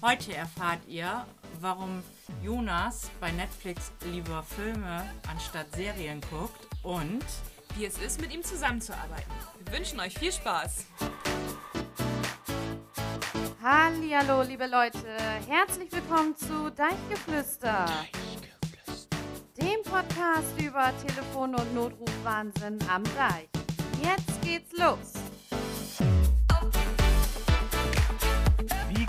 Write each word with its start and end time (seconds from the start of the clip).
Heute 0.00 0.32
erfahrt 0.32 0.86
ihr, 0.86 1.26
warum 1.60 2.04
Jonas 2.40 3.10
bei 3.18 3.32
Netflix 3.32 3.90
lieber 4.04 4.44
Filme 4.44 5.04
anstatt 5.28 5.74
Serien 5.74 6.20
guckt 6.30 6.68
und 6.84 7.24
wie 7.76 7.84
es 7.84 7.98
ist, 7.98 8.20
mit 8.20 8.32
ihm 8.32 8.44
zusammenzuarbeiten. 8.44 9.32
Wir 9.64 9.76
wünschen 9.76 9.98
euch 9.98 10.16
viel 10.16 10.30
Spaß. 10.30 10.86
Hallo, 13.60 14.42
liebe 14.42 14.68
Leute, 14.68 15.04
herzlich 15.48 15.90
willkommen 15.90 16.36
zu 16.36 16.70
Deichgeflüster, 16.70 17.86
dem 19.60 19.82
Podcast 19.82 20.60
über 20.62 20.92
Telefon- 21.04 21.56
und 21.56 21.74
Notrufwahnsinn 21.74 22.78
am 22.88 23.02
Deich. 23.02 23.48
Jetzt 24.00 24.40
geht's 24.42 24.72
los. 24.78 25.17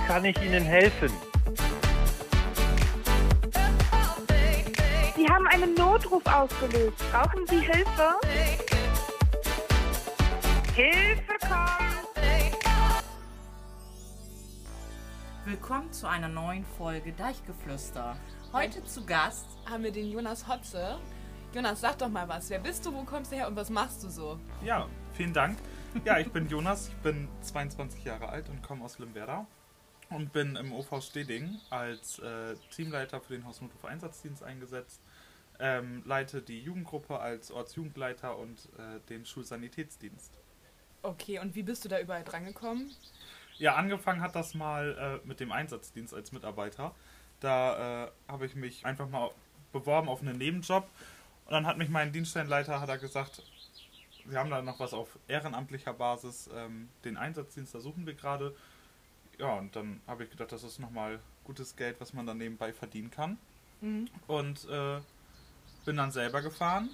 Kann 0.10 0.26
ich 0.26 0.42
Ihnen 0.42 0.64
helfen? 0.64 1.12
Sie 5.16 5.30
haben 5.30 5.46
einen 5.46 5.76
Notruf 5.76 6.26
ausgelöst. 6.26 6.98
Brauchen 7.12 7.46
Sie 7.46 7.60
Hilfe? 7.60 8.16
Hilfe 10.74 11.34
kommt! 11.42 11.90
willkommen 15.46 15.92
zu 15.92 16.08
einer 16.08 16.28
neuen 16.28 16.66
Folge 16.66 17.12
Deichgeflüster. 17.12 18.16
Heute 18.52 18.84
zu 18.86 19.06
Gast 19.06 19.46
Haben 19.70 19.84
wir 19.84 19.92
den 19.92 20.10
Jonas 20.12 20.48
Hotze. 20.48 20.98
Jonas, 21.54 21.82
sag 21.82 22.00
doch 22.00 22.10
mal 22.10 22.28
was. 22.28 22.50
Wer 22.50 22.60
bist 22.60 22.84
du, 22.84 22.94
wo 22.94 23.04
kommst 23.04 23.32
du 23.32 23.36
her 23.36 23.48
und 23.48 23.56
was 23.56 23.70
machst 23.70 24.04
du 24.04 24.10
so? 24.10 24.40
Ja, 24.64 24.88
vielen 25.14 25.34
Dank. 25.34 25.60
Ja, 26.04 26.18
ich 26.18 26.32
bin 26.32 26.48
Jonas, 26.48 26.88
ich 26.88 26.96
bin 26.96 27.28
22 27.42 28.04
Jahre 28.04 28.30
alt 28.30 28.50
und 28.50 28.64
komme 28.64 28.86
aus 28.86 28.98
Limwerder 28.98 29.46
und 30.10 30.34
bin 30.34 30.56
im 30.56 30.74
OV 30.74 31.02
Steding 31.02 31.60
als 31.70 32.20
äh, 32.20 32.56
Teamleiter 32.72 33.22
für 33.22 33.34
den 33.34 33.46
Hausnotruf-Einsatzdienst 33.46 34.44
eingesetzt. 34.44 35.02
Ähm, 35.60 36.04
leite 36.06 36.42
die 36.42 36.62
Jugendgruppe 36.62 37.20
als 37.20 37.52
Ortsjugendleiter 37.52 38.38
und 38.38 38.70
äh, 38.78 39.00
den 39.10 39.26
Schulsanitätsdienst. 39.26 40.38
Okay, 41.02 41.40
und 41.40 41.56
wie 41.56 41.64
bist 41.64 41.86
du 41.86 41.90
da 41.90 42.00
überall 42.00 42.24
drangekommen? 42.24 42.92
Ja, 43.58 43.76
angefangen 43.76 44.22
hat 44.22 44.36
das 44.36 44.54
mal 44.54 45.22
äh, 45.24 45.28
mit 45.28 45.40
dem 45.40 45.52
Einsatzdienst 45.52 46.14
als 46.14 46.32
Mitarbeiter. 46.32 46.96
Da 47.40 48.06
äh, 48.06 48.12
habe 48.28 48.46
ich 48.46 48.56
mich 48.56 48.86
einfach 48.86 49.10
mal 49.10 49.32
beworben 49.72 50.10
auf 50.10 50.22
einen 50.22 50.38
Nebenjob 50.38 50.88
und 51.46 51.52
dann 51.52 51.68
hat 51.68 51.78
mich 51.78 51.90
mein 51.90 52.12
Dienststellenleiter 52.12 52.80
hat 52.80 52.90
er 52.90 52.98
gesagt, 52.98 53.44
wir 54.26 54.40
haben 54.40 54.50
da 54.50 54.62
noch 54.62 54.80
was 54.80 54.94
auf 54.94 55.20
ehrenamtlicher 55.28 55.94
Basis, 55.94 56.50
ähm, 56.56 56.90
den 57.04 57.18
Einsatzdienst, 57.18 57.74
da 57.76 57.80
suchen 57.80 58.06
wir 58.06 58.14
gerade. 58.14 58.56
Ja, 59.40 59.54
und 59.54 59.76
dann 59.76 60.02
habe 60.06 60.24
ich 60.24 60.30
gedacht, 60.30 60.52
das 60.52 60.64
ist 60.64 60.80
nochmal 60.80 61.20
gutes 61.44 61.76
Geld, 61.76 61.96
was 62.00 62.14
man 62.14 62.26
dann 62.26 62.38
nebenbei 62.38 62.74
verdienen 62.74 63.10
kann. 63.10 63.38
Und 64.28 64.68
äh, 64.70 65.00
bin 65.86 65.96
dann 65.98 66.12
selber 66.12 66.42
gefahren. 66.42 66.90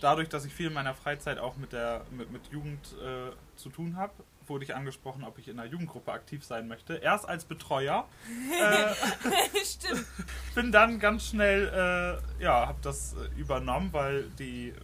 Dadurch, 0.00 0.28
dass 0.28 0.44
ich 0.44 0.52
viel 0.52 0.68
in 0.68 0.72
meiner 0.72 0.94
Freizeit 0.94 1.38
auch 1.38 1.56
mit 1.56 1.72
der 1.72 2.04
mit, 2.10 2.30
mit 2.30 2.46
Jugend 2.48 2.94
äh, 3.02 3.32
zu 3.56 3.68
tun 3.68 3.96
habe, 3.96 4.12
wurde 4.46 4.64
ich 4.64 4.74
angesprochen, 4.74 5.24
ob 5.24 5.38
ich 5.38 5.48
in 5.48 5.58
einer 5.58 5.70
Jugendgruppe 5.70 6.12
aktiv 6.12 6.44
sein 6.44 6.68
möchte. 6.68 6.94
Erst 6.96 7.28
als 7.28 7.44
Betreuer. 7.44 8.06
äh, 8.60 9.64
Stimmt. 9.64 10.06
bin 10.54 10.72
dann 10.72 10.98
ganz 10.98 11.28
schnell, 11.28 11.68
äh, 11.68 12.42
ja, 12.42 12.66
habe 12.66 12.78
das 12.82 13.14
äh, 13.14 13.40
übernommen, 13.40 13.92
weil 13.92 14.24
die 14.38 14.74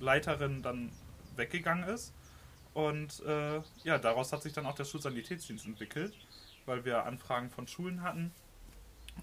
Leiterin 0.00 0.62
dann 0.62 0.90
weggegangen 1.36 1.88
ist. 1.88 2.12
Und 2.74 3.22
äh, 3.24 3.60
ja, 3.84 3.98
daraus 3.98 4.32
hat 4.32 4.42
sich 4.42 4.52
dann 4.52 4.66
auch 4.66 4.74
der 4.74 4.84
Schulsanitätsdienst 4.84 5.64
entwickelt, 5.64 6.12
weil 6.66 6.84
wir 6.84 7.04
Anfragen 7.04 7.50
von 7.50 7.66
Schulen 7.66 8.02
hatten. 8.02 8.32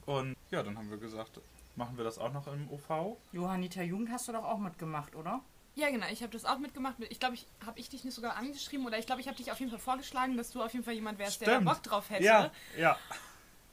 Und 0.06 0.36
ja, 0.50 0.64
dann 0.64 0.78
haben 0.78 0.90
wir 0.90 0.98
gesagt, 0.98 1.40
machen 1.76 1.98
wir 1.98 2.04
das 2.04 2.18
auch 2.18 2.32
noch 2.32 2.48
im 2.48 2.70
OV. 2.70 3.18
Johanniter 3.32 3.84
Jugend 3.84 4.12
hast 4.12 4.28
du 4.28 4.32
doch 4.32 4.44
auch 4.44 4.60
mitgemacht, 4.60 5.16
oder? 5.16 5.42
Ja, 5.76 5.90
genau. 5.90 6.06
Ich 6.12 6.22
habe 6.22 6.34
das 6.34 6.46
auch 6.46 6.60
mitgemacht. 6.60 6.96
Ich 7.10 7.20
glaube, 7.20 7.36
ich 7.36 7.46
habe 7.66 7.80
ich 7.80 7.90
dich 7.90 8.04
nicht 8.04 8.14
sogar 8.14 8.36
angeschrieben 8.36 8.86
oder 8.86 8.98
ich 8.98 9.06
glaube, 9.06 9.22
ich 9.22 9.28
habe 9.28 9.38
dich 9.38 9.52
auf 9.52 9.60
jeden 9.60 9.72
Fall 9.72 9.80
vorgeschlagen, 9.80 10.36
dass 10.36 10.52
du 10.52 10.62
auf 10.62 10.74
jeden 10.74 10.84
Fall 10.84 10.94
jemand 10.94 11.18
wärst, 11.18 11.42
der 11.42 11.48
da 11.48 11.54
Stimmt. 11.56 11.70
Bock 11.70 11.84
drauf 11.84 12.10
hätte. 12.10 12.24
Ja, 12.24 12.52
ja. 12.78 12.98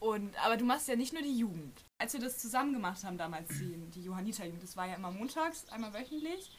Und, 0.00 0.32
aber 0.44 0.56
du 0.56 0.64
machst 0.64 0.86
ja 0.86 0.94
nicht 0.94 1.12
nur 1.12 1.22
die 1.22 1.36
Jugend. 1.36 1.84
Als 1.98 2.12
wir 2.12 2.20
das 2.20 2.38
zusammen 2.38 2.72
gemacht 2.72 3.02
haben 3.02 3.18
damals, 3.18 3.48
die, 3.48 3.76
die 3.92 4.04
Johanniter-Jugend, 4.04 4.62
das 4.62 4.76
war 4.76 4.86
ja 4.86 4.94
immer 4.94 5.10
montags, 5.10 5.68
einmal 5.70 5.92
wöchentlich. 5.92 6.52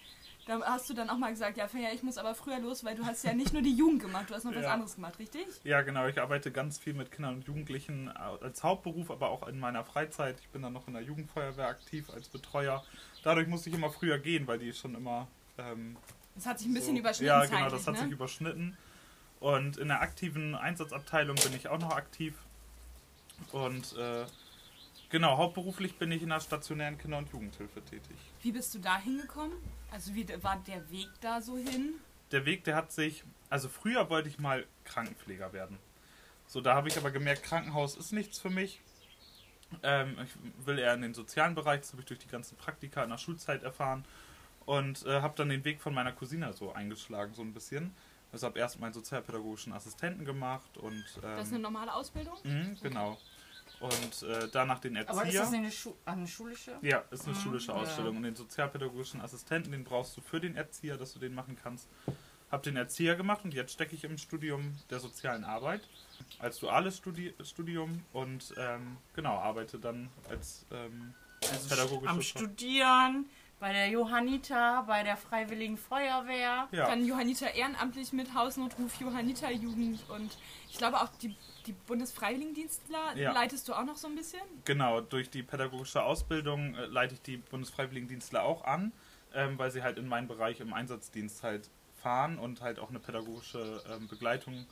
Da 0.49 0.59
hast 0.65 0.89
du 0.89 0.95
dann 0.95 1.11
auch 1.11 1.17
mal 1.19 1.29
gesagt, 1.29 1.57
ja, 1.57 1.67
Fenja, 1.67 1.89
ich 1.93 2.01
muss 2.01 2.17
aber 2.17 2.33
früher 2.33 2.57
los, 2.57 2.83
weil 2.83 2.95
du 2.95 3.05
hast 3.05 3.23
ja 3.23 3.33
nicht 3.33 3.53
nur 3.53 3.61
die 3.61 3.71
Jugend 3.75 4.01
gemacht, 4.01 4.31
du 4.31 4.33
hast 4.33 4.45
noch 4.45 4.55
was 4.55 4.63
Ja. 4.63 4.73
anderes 4.73 4.95
gemacht, 4.95 5.19
richtig? 5.19 5.45
Ja, 5.63 5.83
genau. 5.83 6.07
Ich 6.07 6.19
arbeite 6.19 6.51
ganz 6.51 6.79
viel 6.79 6.95
mit 6.95 7.11
Kindern 7.11 7.35
und 7.35 7.45
Jugendlichen 7.45 8.07
äh, 8.07 8.43
als 8.43 8.63
Hauptberuf, 8.63 9.11
aber 9.11 9.29
auch 9.29 9.47
in 9.47 9.59
meiner 9.59 9.83
Freizeit. 9.85 10.39
Ich 10.41 10.47
bin 10.49 10.63
dann 10.63 10.73
noch 10.73 10.87
in 10.87 10.95
der 10.95 11.03
Jugendfeuerwehr 11.03 11.67
aktiv 11.67 12.09
als 12.09 12.29
Betreuer. 12.29 12.83
Dadurch 13.23 13.47
musste 13.47 13.69
ich 13.69 13.75
immer 13.75 13.91
früher 13.91 14.17
gehen, 14.17 14.47
weil 14.47 14.57
die 14.57 14.73
schon 14.73 14.95
immer 14.95 15.27
ähm, 15.59 15.95
Das 16.33 16.47
hat 16.47 16.57
sich 16.57 16.67
ein 16.67 16.73
bisschen 16.73 16.95
so- 16.95 16.99
überschnitten 17.01 17.27
Ja, 17.27 17.45
genau, 17.45 17.69
das 17.69 17.85
hat 17.85 17.93
ne? 17.93 18.01
sich 18.01 18.11
überschnitten. 18.11 18.75
Und 19.39 19.77
in 19.77 19.89
der 19.89 20.01
aktiven 20.01 20.55
Einsatzabteilung 20.55 21.35
bin 21.35 21.53
ich 21.53 21.67
auch 21.67 21.77
noch 21.79 21.91
aktiv. 21.95 22.33
Und 23.51 23.95
äh, 23.97 24.25
genau, 25.09 25.37
hauptberuflich 25.37 25.97
bin 25.97 26.11
ich 26.11 26.21
in 26.23 26.29
der 26.29 26.39
stationären 26.39 26.97
Kinder- 26.97 27.17
und 27.17 27.29
Jugendhilfe 27.31 27.81
tätig. 27.83 28.15
Wie 28.41 28.51
bist 28.51 28.73
du 28.73 28.79
da 28.79 28.97
hingekommen? 28.97 29.57
Also 29.91 30.13
wie 30.13 30.27
war 30.43 30.57
der 30.67 30.89
Weg 30.89 31.09
da 31.21 31.41
so 31.41 31.57
hin? 31.57 31.95
Der 32.31 32.45
Weg, 32.45 32.63
der 32.63 32.75
hat 32.75 32.91
sich, 32.91 33.23
also 33.49 33.69
früher 33.69 34.09
wollte 34.09 34.29
ich 34.29 34.39
mal 34.39 34.65
Krankenpfleger 34.85 35.51
werden. 35.53 35.77
So, 36.47 36.61
da 36.61 36.75
habe 36.75 36.87
ich 36.87 36.97
aber 36.97 37.11
gemerkt, 37.11 37.43
Krankenhaus 37.43 37.95
ist 37.95 38.11
nichts 38.11 38.39
für 38.39 38.49
mich. 38.49 38.81
Ähm, 39.83 40.17
ich 40.23 40.65
will 40.65 40.79
eher 40.79 40.93
in 40.93 41.01
den 41.01 41.13
sozialen 41.13 41.53
Bereich, 41.55 41.81
das 41.81 41.91
habe 41.91 42.01
ich 42.01 42.07
durch 42.07 42.19
die 42.19 42.27
ganzen 42.27 42.57
Praktika 42.57 43.03
in 43.03 43.09
der 43.09 43.17
Schulzeit 43.17 43.63
erfahren. 43.63 44.03
Und 44.65 45.05
äh, 45.05 45.21
habe 45.21 45.33
dann 45.35 45.49
den 45.49 45.63
Weg 45.63 45.81
von 45.81 45.93
meiner 45.93 46.11
Cousine 46.11 46.53
so 46.53 46.71
eingeschlagen, 46.73 47.33
so 47.33 47.41
ein 47.41 47.53
bisschen. 47.53 47.93
Also 48.31 48.45
habe 48.45 48.59
erst 48.59 48.79
meinen 48.79 48.93
sozialpädagogischen 48.93 49.73
Assistenten 49.73 50.25
gemacht 50.25 50.77
und. 50.77 51.03
Ähm, 51.23 51.35
Das 51.37 51.47
ist 51.47 51.53
eine 51.53 51.63
normale 51.63 51.93
Ausbildung? 51.93 52.37
Mhm, 52.43 52.77
genau. 52.81 53.17
Und 53.79 54.23
äh, 54.23 54.49
danach 54.51 54.79
den 54.79 54.95
Erzieher. 54.95 55.17
Aber 55.17 55.27
ist 55.27 55.37
das 55.37 55.53
eine, 55.53 55.71
Schu 55.71 55.93
eine 56.05 56.27
schulische? 56.27 56.77
Ja, 56.81 57.03
ist 57.11 57.25
eine 57.25 57.35
schulische 57.35 57.71
ja. 57.71 57.77
Ausstellung. 57.77 58.17
Und 58.17 58.23
den 58.23 58.35
sozialpädagogischen 58.35 59.21
Assistenten, 59.21 59.71
den 59.71 59.83
brauchst 59.83 60.17
du 60.17 60.21
für 60.21 60.39
den 60.39 60.55
Erzieher, 60.55 60.97
dass 60.97 61.13
du 61.13 61.19
den 61.19 61.33
machen 61.33 61.57
kannst. 61.61 61.87
Hab 62.51 62.63
den 62.63 62.75
Erzieher 62.75 63.15
gemacht 63.15 63.41
und 63.43 63.53
jetzt 63.53 63.71
stecke 63.71 63.95
ich 63.95 64.03
im 64.03 64.17
Studium 64.17 64.75
der 64.89 64.99
sozialen 64.99 65.43
Arbeit 65.43 65.87
als 66.39 66.59
duales 66.59 66.97
Studi 66.97 67.33
Studium 67.43 68.03
und 68.11 68.53
ähm, 68.57 68.97
genau 69.13 69.37
arbeite 69.37 69.77
dann 69.77 70.09
als 70.27 70.65
ähm, 70.71 71.13
Also 71.51 71.69
pädagogische 71.69 72.11
am 72.11 72.21
Studieren, 72.21 73.25
bei 73.59 73.73
der 73.73 73.89
Johanniter, 73.89 74.83
bei 74.87 75.03
der 75.03 75.17
Freiwilligen 75.17 75.77
Feuerwehr. 75.77 76.67
Ja, 76.71 76.87
Dann 76.87 77.05
Johanniter 77.05 77.53
ehrenamtlich 77.53 78.13
mit 78.13 78.33
Hausnotruf, 78.33 78.99
Johanniter 78.99 79.51
Jugend 79.51 79.99
und 80.09 80.37
ich 80.69 80.77
glaube 80.77 80.97
auch 81.01 81.09
die, 81.21 81.35
die 81.65 81.73
Bundesfreiwilligendienstler 81.73 83.15
Ja. 83.17 83.31
leitest 83.33 83.67
du 83.67 83.73
auch 83.73 83.83
noch 83.83 83.97
so 83.97 84.07
ein 84.07 84.15
bisschen? 84.15 84.41
genau. 84.65 85.01
Durch 85.01 85.29
die 85.29 85.43
pädagogische 85.43 86.03
Ausbildung 86.03 86.75
äh, 86.75 86.85
leite 86.85 87.15
ich 87.15 87.21
die 87.21 87.37
Bundesfreiwilligendienstler 87.37 88.43
auch 88.43 88.63
an, 88.63 88.91
ähm, 89.33 89.57
weil 89.57 89.71
sie 89.71 89.83
halt 89.83 89.97
in 89.97 90.07
meinen 90.07 90.27
Bereich 90.27 90.59
im 90.59 90.73
Einsatzdienst 90.73 91.43
halt 91.43 91.69
fahren 92.01 92.39
und 92.39 92.61
halt 92.61 92.79
auch 92.79 92.89
eine 92.89 92.99
pädagogische 92.99 93.81
ähm, 93.91 94.07
Begleitung 94.07 94.65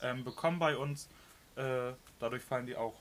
ähm, 0.00 0.24
bekommen 0.24 0.58
bei 0.58 0.76
uns. 0.76 1.08
Äh, 1.54 1.92
dadurch 2.18 2.42
fallen 2.42 2.66
die 2.66 2.76
auch 2.76 2.94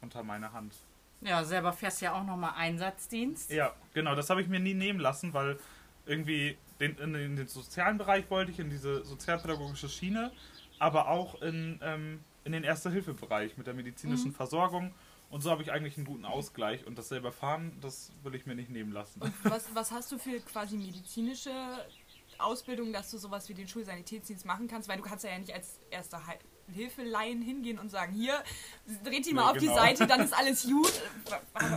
unter 0.00 0.22
meine 0.24 0.52
Hand. 0.52 0.74
Ja, 1.20 1.44
selber 1.44 1.72
fährst 1.72 2.00
ja 2.00 2.14
auch 2.14 2.24
nochmal 2.24 2.52
Einsatzdienst. 2.56 3.50
Ja, 3.50 3.74
genau, 3.92 4.14
das 4.14 4.30
habe 4.30 4.40
ich 4.40 4.48
mir 4.48 4.60
nie 4.60 4.74
nehmen 4.74 5.00
lassen, 5.00 5.34
weil 5.34 5.58
irgendwie 6.06 6.56
den, 6.80 6.96
in, 6.98 7.14
in 7.14 7.36
den 7.36 7.48
sozialen 7.48 7.98
Bereich 7.98 8.30
wollte 8.30 8.52
ich, 8.52 8.58
in 8.58 8.70
diese 8.70 9.04
sozialpädagogische 9.04 9.88
Schiene, 9.88 10.32
aber 10.78 11.08
auch 11.08 11.42
in, 11.42 11.80
ähm, 11.82 12.20
in 12.44 12.52
den 12.52 12.64
Erste-Hilfe-Bereich 12.64 13.56
mit 13.56 13.66
der 13.66 13.74
medizinischen 13.74 14.32
Versorgung. 14.32 14.94
Und 15.30 15.42
so 15.42 15.50
habe 15.50 15.62
ich 15.62 15.70
eigentlich 15.70 15.96
einen 15.96 16.06
guten 16.06 16.24
Ausgleich 16.24 16.86
und 16.86 16.96
das 16.96 17.08
selber 17.08 17.32
fahren, 17.32 17.76
das 17.80 18.12
will 18.22 18.34
ich 18.34 18.46
mir 18.46 18.54
nicht 18.54 18.70
nehmen 18.70 18.92
lassen. 18.92 19.20
Was, 19.42 19.74
was 19.74 19.90
hast 19.90 20.10
du 20.10 20.18
für 20.18 20.40
quasi 20.40 20.78
medizinische 20.78 21.50
Ausbildung, 22.38 22.92
dass 22.92 23.10
du 23.10 23.18
sowas 23.18 23.48
wie 23.48 23.54
den 23.54 23.68
Schulsanitätsdienst 23.68 24.46
machen 24.46 24.68
kannst? 24.68 24.88
Weil 24.88 24.96
du 24.96 25.02
kannst 25.02 25.24
ja 25.24 25.38
nicht 25.38 25.52
als 25.52 25.80
erster 25.90 26.26
Hilfeleien 26.72 27.42
hingehen 27.42 27.78
und 27.78 27.90
sagen, 27.90 28.12
hier, 28.12 28.42
dreht 29.04 29.26
die 29.26 29.32
mal 29.34 29.42
Nee, 29.44 29.48
auf 29.50 29.58
genau. 29.58 29.72
die 29.72 29.78
Seite, 29.78 30.06
dann 30.06 30.20
ist 30.20 30.32
alles 30.32 30.62
gut. 30.68 30.92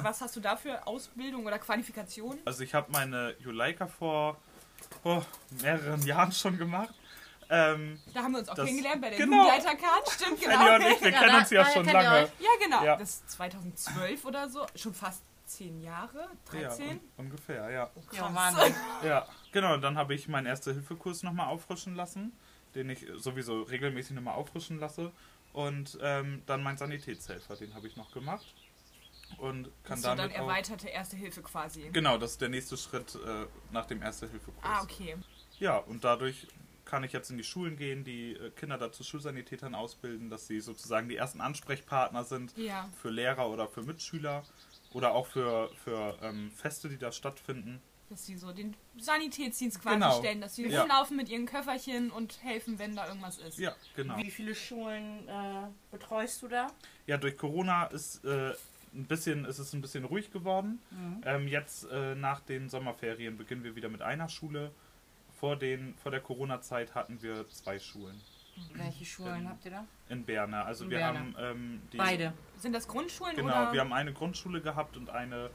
Was 0.04 0.22
hast 0.22 0.36
du 0.36 0.40
da 0.40 0.56
für 0.56 0.86
Ausbildung 0.88 1.46
oder 1.46 1.60
Qualifikation? 1.60 2.38
Also 2.46 2.64
ich 2.64 2.74
habe 2.74 2.92
meine 2.92 3.36
Juleika 3.40 3.88
vor 3.88 4.38
oh, 5.04 5.22
mehreren 5.62 6.02
Jahren 6.06 6.32
schon 6.32 6.58
gemacht. 6.58 6.94
Ähm, 7.54 8.00
Da 8.14 8.24
haben 8.24 8.32
wir 8.32 8.40
uns 8.40 8.48
auch 8.50 8.56
Das- 8.56 8.66
kennengelernt 8.66 9.02
bei 9.02 9.10
der 9.10 9.20
genau. 9.20 9.44
Jugendleitercard. 9.44 10.10
Stimmt, 10.10 10.40
genau. 10.40 10.56
Fanny 10.58 10.86
und 10.86 10.92
ich, 10.94 11.02
wir 11.02 11.12
Ja, 11.12 11.20
kennen 11.20 11.32
da- 11.34 11.38
uns 11.40 11.50
ja 11.50 11.66
schon 11.66 11.86
lange. 11.86 12.32
Ja, 12.40 12.50
genau. 12.64 12.84
Ja. 12.84 12.96
Das 12.96 13.10
ist 13.10 13.30
2012 13.32 14.24
oder 14.26 14.50
so. 14.50 14.66
Schon 14.76 14.94
fast 14.94 15.22
zehn 15.46 15.82
Jahre? 15.82 16.30
Ja, 16.54 16.70
13? 16.70 16.90
un 16.92 17.00
ungefähr, 17.26 17.70
ja. 17.70 17.90
Ja, 18.14 18.34
Wahnsinn. 18.34 18.74
Ja, 19.04 19.28
genau. 19.52 19.76
Dann 19.76 19.98
habe 19.98 20.14
ich 20.16 20.30
meinen 20.30 20.46
Erste-Hilfe-Kurs 20.46 21.24
nochmal 21.24 21.48
auffrischen 21.48 21.94
lassen, 21.96 22.32
den 22.76 22.90
ich 22.90 23.06
sowieso 23.18 23.62
regelmäßig 23.64 24.16
nochmal 24.16 24.36
auffrischen 24.36 24.80
lasse. 24.80 25.12
Und 25.54 25.98
ähm, 26.02 26.44
dann 26.46 26.64
mein 26.64 26.78
Sanitätshelfer, 26.78 27.56
den 27.56 27.74
habe 27.74 27.88
ich 27.88 27.98
noch 27.98 28.12
gemacht. 28.12 28.46
Und 29.38 29.70
kann 29.84 30.02
dann 30.02 30.18
damit 30.18 30.34
auch, 30.36 30.42
erweiterte 30.42 30.88
Erste 30.90 31.16
Hilfe 31.16 31.42
quasi. 31.42 31.90
Genau, 31.92 32.18
das 32.18 32.32
ist 32.32 32.42
der 32.42 32.50
nächste 32.50 32.78
Schritt 32.78 33.16
äh, 33.16 33.46
nach 33.72 33.86
dem 33.86 34.02
Erste-Hilfe-Kurs. 34.02 34.58
Ah, 34.62 34.82
okay. 34.84 35.16
Ja, 35.60 35.78
und 35.78 36.04
dadurch 36.04 36.48
kann 36.86 37.04
ich 37.04 37.14
jetzt 37.14 37.30
in 37.32 37.38
die 37.38 37.44
Schulen 37.44 37.78
gehen, 37.78 38.04
die 38.04 38.34
äh, 38.34 38.50
Kinder 38.52 38.78
dazu 38.78 39.04
Schulsanitätern 39.04 39.76
ausbilden, 39.76 40.30
dass 40.30 40.48
sie 40.48 40.60
sozusagen 40.60 41.08
die 41.08 41.16
ersten 41.16 41.40
Ansprechpartner 41.40 42.24
sind 42.26 42.58
Ja. 42.58 42.90
für 43.02 43.10
Lehrer 43.10 43.50
oder 43.50 43.68
für 43.68 43.84
Mitschüler 43.84 44.44
oder 44.92 45.14
auch 45.14 45.28
für, 45.28 45.70
für 45.84 46.18
ähm, 46.22 46.52
Feste, 46.52 46.90
die 46.90 46.98
da 46.98 47.12
stattfinden. 47.12 47.82
Dass 48.12 48.26
sie 48.26 48.36
so 48.36 48.52
den 48.52 48.76
Sanitätsdienst 48.98 49.82
quasi 49.82 49.96
Genau. 49.96 50.20
stellen, 50.20 50.42
dass 50.42 50.56
sie 50.58 50.68
Ja. 50.68 50.82
rumlaufen 50.82 51.16
mit 51.16 51.30
ihren 51.30 51.46
Köfferchen 51.46 52.12
und 52.12 52.44
helfen, 52.44 52.78
wenn 52.78 52.94
da 52.94 53.08
irgendwas 53.08 53.38
ist. 53.38 53.58
Ja, 53.58 53.74
genau. 53.96 54.18
Wie 54.18 54.30
viele 54.30 54.54
Schulen 54.54 55.30
äh, 55.30 55.68
betreust 55.92 56.42
du 56.44 56.50
da? 56.50 56.68
Ja, 57.08 57.16
durch 57.16 57.38
Corona 57.38 57.86
ist 57.86 58.26
äh, 58.26 58.50
ein 58.94 59.06
bisschen, 59.06 59.46
ist 59.46 59.60
es 59.60 59.72
ein 59.72 59.80
bisschen 59.80 60.04
ruhig 60.04 60.30
geworden. 60.30 60.80
Ähm, 61.24 61.48
jetzt 61.48 61.86
äh, 61.90 62.14
nach 62.16 62.42
den 62.42 62.68
Sommerferien 62.68 63.38
beginnen 63.38 63.64
wir 63.64 63.78
wieder 63.78 63.88
mit 63.88 64.02
einer 64.02 64.28
Schule. 64.28 64.72
Vor, 65.40 65.56
den, 65.56 65.96
vor 65.96 66.12
der 66.12 66.20
Corona-Zeit 66.20 66.94
hatten 66.94 67.22
wir 67.22 67.48
zwei 67.50 67.80
Schulen 67.80 68.20
Welche 68.74 69.06
Schulen 69.06 69.48
habt 69.48 69.64
ihr 69.64 69.72
da? 69.72 69.86
in 70.10 70.26
Berne. 70.26 70.66
Also 70.66 70.84
In 70.84 70.90
wir 70.92 70.98
Berne. 70.98 71.18
haben 71.20 71.36
ähm, 71.40 71.82
die, 71.94 71.98
Beide. 71.98 72.34
Sind 72.58 72.74
das 72.74 72.90
Grundschulen 72.90 73.38
Genau, 73.38 73.48
oder? 73.48 73.72
wir 73.74 73.80
haben 73.80 73.94
eine 73.94 74.12
Grundschule 74.12 74.60
gehabt 74.62 74.98
und 74.98 75.10
eine 75.10 75.50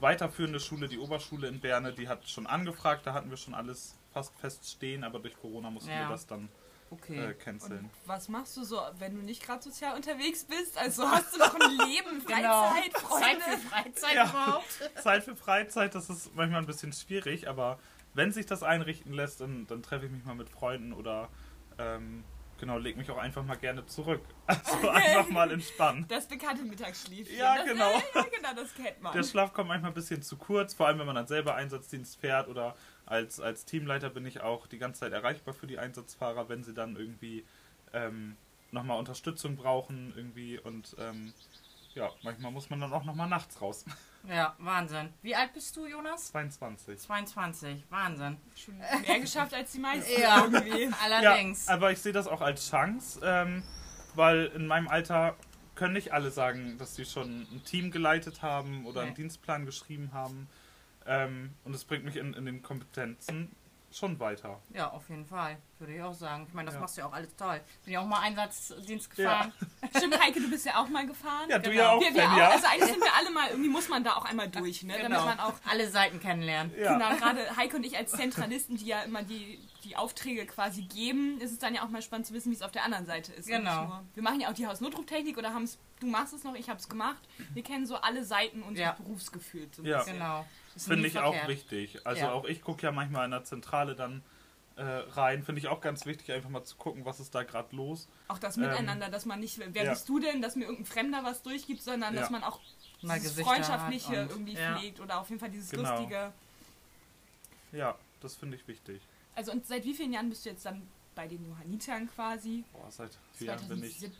weiterführende 0.00 0.60
Schule, 0.60 0.88
die 0.88 0.98
Oberschule 0.98 1.48
in 1.48 1.60
Berne, 1.60 1.92
die 1.92 2.08
hat 2.08 2.28
schon 2.28 2.46
angefragt, 2.46 3.06
da 3.06 3.12
hatten 3.12 3.30
wir 3.30 3.36
schon 3.36 3.54
alles 3.54 3.94
fast 4.12 4.34
feststehen, 4.38 5.04
aber 5.04 5.18
durch 5.20 5.36
Corona 5.38 5.70
mussten 5.70 5.90
Ja. 5.90 6.00
wir 6.00 6.08
das 6.08 6.26
dann 6.26 6.48
Okay. 6.90 7.30
äh, 7.30 7.34
canceln. 7.34 7.84
und 7.84 7.90
was 8.06 8.28
machst 8.28 8.56
du 8.56 8.64
so, 8.64 8.80
wenn 8.98 9.14
du 9.14 9.22
nicht 9.22 9.42
gerade 9.44 9.62
sozial 9.62 9.94
unterwegs 9.94 10.44
bist? 10.44 10.76
Also 10.76 11.08
hast 11.08 11.32
du 11.34 11.38
noch 11.38 11.54
ein 11.54 11.70
Leben, 11.86 12.24
Genau. 12.26 12.64
Freizeit, 12.70 12.96
Freunde? 12.98 13.38
Zeit 13.38 13.42
für 13.60 13.68
Freizeit 13.68 14.14
Ja. 14.14 14.24
überhaupt? 14.28 14.90
Zeit 15.02 15.24
für 15.24 15.36
Freizeit, 15.36 15.94
das 15.94 16.10
ist 16.10 16.34
manchmal 16.34 16.60
ein 16.60 16.66
bisschen 16.66 16.92
schwierig, 16.92 17.48
aber 17.48 17.78
wenn 18.14 18.32
sich 18.32 18.46
das 18.46 18.64
einrichten 18.64 19.12
lässt, 19.12 19.40
dann, 19.40 19.68
dann 19.68 19.82
treffe 19.84 20.06
ich 20.06 20.10
mich 20.12 20.24
mal 20.24 20.34
mit 20.34 20.50
Freunden 20.50 20.92
oder 20.92 21.28
ähm, 21.78 22.24
genau, 22.60 22.78
leg 22.78 22.96
mich 22.96 23.10
auch 23.10 23.16
einfach 23.16 23.44
mal 23.44 23.56
gerne 23.56 23.84
zurück. 23.86 24.22
Also 24.46 24.88
einfach 24.88 25.28
mal 25.28 25.50
entspannen. 25.50 26.06
Das 26.08 26.26
bekannte 26.26 26.62
Mittagsschläfchen. 26.62 27.36
Ja, 27.36 27.56
das, 27.56 27.66
genau. 27.66 27.90
Ja, 28.14 28.22
genau, 28.22 28.54
das 28.54 28.74
kennt 28.74 29.02
man. 29.02 29.12
Der 29.12 29.24
Schlaf 29.24 29.52
kommt 29.52 29.68
manchmal 29.68 29.90
ein 29.90 29.94
bisschen 29.94 30.22
zu 30.22 30.36
kurz, 30.36 30.74
vor 30.74 30.86
allem 30.86 30.98
wenn 30.98 31.06
man 31.06 31.16
dann 31.16 31.26
selber 31.26 31.54
Einsatzdienst 31.54 32.20
fährt 32.20 32.48
oder 32.48 32.76
als, 33.06 33.40
als 33.40 33.64
Teamleiter 33.64 34.10
bin 34.10 34.24
ich 34.26 34.40
auch 34.40 34.66
die 34.66 34.78
ganze 34.78 35.00
Zeit 35.00 35.12
erreichbar 35.12 35.54
für 35.54 35.66
die 35.66 35.78
Einsatzfahrer, 35.78 36.48
wenn 36.48 36.62
sie 36.62 36.74
dann 36.74 36.96
irgendwie 36.96 37.44
ähm, 37.92 38.36
nochmal 38.70 38.98
Unterstützung 38.98 39.56
brauchen 39.56 40.12
irgendwie 40.16 40.58
und 40.58 40.94
ähm, 40.98 41.32
ja, 41.94 42.10
manchmal 42.22 42.52
muss 42.52 42.70
man 42.70 42.80
dann 42.80 42.92
auch 42.92 43.04
nochmal 43.04 43.28
nachts 43.28 43.60
raus. 43.60 43.84
Ja, 44.28 44.54
Wahnsinn. 44.58 45.12
Wie 45.22 45.34
alt 45.34 45.52
bist 45.54 45.74
du, 45.76 45.86
Jonas? 45.86 46.28
22. 46.28 46.98
22. 46.98 47.84
Wahnsinn. 47.90 48.36
Schon 48.54 48.76
mehr 48.78 49.20
geschafft 49.20 49.54
als 49.54 49.72
die 49.72 49.78
meisten 49.78 50.20
Ja. 50.20 50.44
irgendwie. 50.44 50.90
Allerdings. 51.04 51.66
Ja, 51.66 51.74
aber 51.74 51.90
ich 51.92 51.98
sehe 52.00 52.12
das 52.12 52.26
auch 52.28 52.40
als 52.42 52.68
Chance, 52.70 53.20
ähm, 53.24 53.62
weil 54.14 54.46
in 54.54 54.66
meinem 54.66 54.88
Alter 54.88 55.36
können 55.74 55.94
nicht 55.94 56.12
alle 56.12 56.30
sagen, 56.30 56.76
dass 56.78 56.96
sie 56.96 57.06
schon 57.06 57.46
ein 57.50 57.62
Team 57.64 57.90
geleitet 57.90 58.42
haben 58.42 58.84
oder 58.84 59.00
einen 59.00 59.10
Nee. 59.10 59.16
Dienstplan 59.16 59.64
geschrieben 59.64 60.10
haben. 60.12 60.48
Ähm, 61.06 61.54
und 61.64 61.74
es 61.74 61.84
bringt 61.84 62.04
mich 62.04 62.16
in, 62.16 62.34
in 62.34 62.44
den 62.44 62.62
Kompetenzen 62.62 63.50
schon 63.92 64.18
weiter. 64.20 64.60
Ja, 64.72 64.90
auf 64.90 65.08
jeden 65.08 65.24
Fall. 65.26 65.56
Würde 65.78 65.94
ich 65.94 66.02
auch 66.02 66.12
sagen. 66.14 66.44
Ich 66.48 66.54
meine, 66.54 66.66
das 66.66 66.74
Ja. 66.74 66.80
machst 66.80 66.96
du 66.96 67.00
ja 67.00 67.06
auch 67.08 67.12
alles 67.12 67.34
toll. 67.36 67.60
Bin 67.84 67.94
ja 67.94 68.00
auch 68.00 68.06
mal 68.06 68.20
Einsatzdienst 68.20 69.10
gefahren. 69.16 69.52
Stimmt, 69.96 70.20
Heike, 70.20 70.40
du 70.40 70.50
bist 70.50 70.66
ja 70.66 70.76
auch 70.80 70.88
mal 70.88 71.06
gefahren. 71.06 71.48
Ja, 71.48 71.58
du 71.58 71.70
Genau. 71.70 71.82
ja 71.82 71.90
auch, 71.92 72.00
wir, 72.00 72.14
wir 72.14 72.30
auch, 72.32 72.36
ja. 72.36 72.48
also 72.50 72.66
eigentlich 72.66 72.90
sind 72.92 73.00
wir 73.02 73.14
alle 73.16 73.30
mal, 73.30 73.48
irgendwie 73.50 73.68
muss 73.70 73.88
man 73.88 74.04
da 74.04 74.14
auch 74.16 74.24
einmal 74.24 74.48
durch, 74.48 74.82
ne? 74.82 74.94
Genau. 74.96 75.08
Damit 75.24 75.24
man 75.38 75.40
auch, 75.40 75.54
alle 75.68 75.88
Seiten 75.88 76.20
kennenlernen. 76.20 76.72
ja. 76.78 76.92
genau, 76.92 77.16
gerade 77.16 77.56
Heike 77.56 77.76
und 77.76 77.84
ich 77.84 77.96
als 77.96 78.12
Zentralisten, 78.12 78.76
die 78.76 78.86
ja 78.86 79.02
immer 79.02 79.22
die, 79.22 79.58
die 79.84 79.96
Aufträge 79.96 80.44
quasi 80.46 80.82
geben, 80.82 81.40
ist 81.40 81.52
es 81.52 81.58
dann 81.58 81.74
ja 81.74 81.82
auch 81.82 81.88
mal 81.88 82.02
spannend 82.02 82.26
zu 82.26 82.34
wissen, 82.34 82.50
wie 82.52 82.56
es 82.56 82.62
auf 82.62 82.72
der 82.72 82.84
anderen 82.84 83.06
Seite 83.06 83.32
ist. 83.32 83.46
Genau. 83.48 83.84
nur- 83.86 84.04
Wir 84.14 84.22
machen 84.22 84.40
ja 84.40 84.50
auch 84.50 84.54
die 84.54 84.66
Hausnotrufstechnik 84.66 85.36
oder 85.38 85.54
haben 85.54 85.64
es, 85.64 85.78
du 86.00 86.06
machst 86.06 86.34
es 86.34 86.44
noch, 86.44 86.54
ich 86.54 86.68
habe 86.68 86.80
es 86.80 86.88
gemacht. 86.88 87.20
Wir 87.54 87.62
kennen 87.62 87.86
so 87.86 87.96
alle 87.96 88.24
Seiten 88.24 88.62
unseres 88.62 88.80
Ja. 88.80 88.92
Berufsgefühls. 88.92 89.76
So 89.76 89.82
Ja. 89.82 90.02
Genau. 90.02 90.46
Finde 90.76 91.06
ich 91.06 91.18
auch 91.18 91.34
verkehrt. 91.34 91.48
wichtig. 91.48 92.06
Also 92.06 92.22
Ja. 92.22 92.32
auch 92.32 92.44
ich 92.44 92.62
gucke 92.62 92.82
ja 92.82 92.92
manchmal 92.92 93.24
in 93.26 93.30
der 93.30 93.44
Zentrale 93.44 93.94
dann 93.94 94.22
äh, 94.76 94.82
rein. 94.82 95.42
Finde 95.42 95.60
ich 95.60 95.68
auch 95.68 95.80
ganz 95.80 96.06
wichtig, 96.06 96.32
einfach 96.32 96.48
mal 96.48 96.64
zu 96.64 96.76
gucken, 96.76 97.04
was 97.04 97.20
ist 97.20 97.34
da 97.34 97.42
gerade 97.42 97.76
los. 97.76 98.08
Auch 98.28 98.38
das 98.38 98.56
Miteinander, 98.56 99.08
dass 99.10 99.26
man 99.26 99.38
nicht, 99.40 99.58
wer 99.58 99.84
ja. 99.84 99.90
bist 99.90 100.08
du 100.08 100.18
denn, 100.20 100.40
dass 100.40 100.56
mir 100.56 100.64
irgendein 100.64 100.86
Fremder 100.86 101.22
was 101.22 101.42
durchgibt, 101.42 101.82
sondern 101.82 102.14
dass 102.14 102.30
man 102.30 102.42
auch 102.42 102.60
Mal 103.02 103.18
dieses 103.18 103.40
Freundschaftliche 103.40 104.14
irgendwie 104.14 104.54
ja. 104.54 104.76
pflegt 104.76 105.00
oder 105.00 105.20
auf 105.20 105.28
jeden 105.28 105.40
Fall 105.40 105.50
dieses 105.50 105.70
Genau. 105.70 105.90
Lustige. 105.96 106.32
Ja, 107.72 107.96
das 108.20 108.36
finde 108.36 108.56
ich 108.56 108.66
wichtig. 108.68 109.00
Also 109.34 109.52
und 109.52 109.66
seit 109.66 109.84
wie 109.84 109.94
vielen 109.94 110.12
Jahren 110.12 110.28
bist 110.28 110.44
du 110.44 110.50
jetzt 110.50 110.64
dann 110.66 110.86
bei 111.14 111.26
den 111.28 111.44
Johannitern 111.46 112.08
quasi? 112.10 112.64
Boah, 112.72 112.90
seit 112.90 113.16
vier 113.34 113.48
Jahren 113.48 113.68
bin 113.68 113.84
ich. 113.84 114.10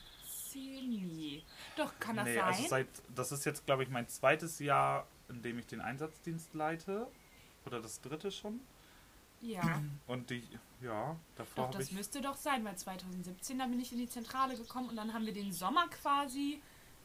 2017? 0.52 0.90
Nee. 0.90 1.42
Doch, 1.76 1.92
kann 1.98 2.16
das 2.16 2.24
Nee, 2.26 2.34
sein? 2.34 2.44
also 2.44 2.68
seit, 2.68 2.88
das 3.14 3.32
ist 3.32 3.44
jetzt, 3.44 3.66
glaube 3.66 3.82
ich, 3.82 3.88
mein 3.88 4.08
zweites 4.08 4.58
Jahr, 4.58 5.06
in 5.28 5.42
dem 5.42 5.58
ich 5.58 5.66
den 5.66 5.80
Einsatzdienst 5.80 6.54
leite. 6.54 7.06
Oder 7.66 7.80
das 7.80 8.00
dritte 8.00 8.30
schon. 8.30 8.60
ja, 9.42 9.82
Und 10.06 10.30
die, 10.30 10.42
ja, 10.82 11.16
davor 11.36 11.66
doch, 11.66 11.72
das 11.78 11.88
ich. 11.88 11.92
müsste 11.92 12.20
doch 12.20 12.36
sein, 12.36 12.64
weil 12.64 12.76
2017, 12.76 13.58
da 13.58 13.66
bin 13.66 13.80
ich 13.80 13.92
in 13.92 13.98
die 13.98 14.08
Zentrale 14.08 14.56
gekommen 14.56 14.88
und 14.88 14.96
dann 14.96 15.12
haben 15.12 15.26
wir 15.26 15.32
den 15.34 15.52
Sommer 15.52 15.86
quasi, 15.88 16.60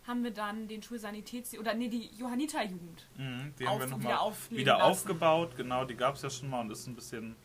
haben 0.07 0.23
wir 0.23 0.31
dann 0.31 0.67
den 0.67 0.81
Schulsanitätsdienst, 0.83 1.59
oder 1.59 1.73
nee, 1.73 1.89
die 1.89 2.09
Johanniterjugend. 2.17 3.05
Mhm, 3.17 3.53
die 3.59 3.67
haben 3.67 3.79
wir 3.79 3.87
nochmal 3.87 4.33
wieder 4.49 4.57
wieder 4.57 4.83
aufgebaut. 4.83 5.55
Genau, 5.57 5.83
die 5.85 5.95
gab 5.95 6.15
es 6.15 6.21
ja 6.21 6.29
schon 6.29 6.49
mal 6.49 6.61
und 6.61 6.71
ist 6.71 6.87
ein 6.87 6.95
bisschen 6.95 7.35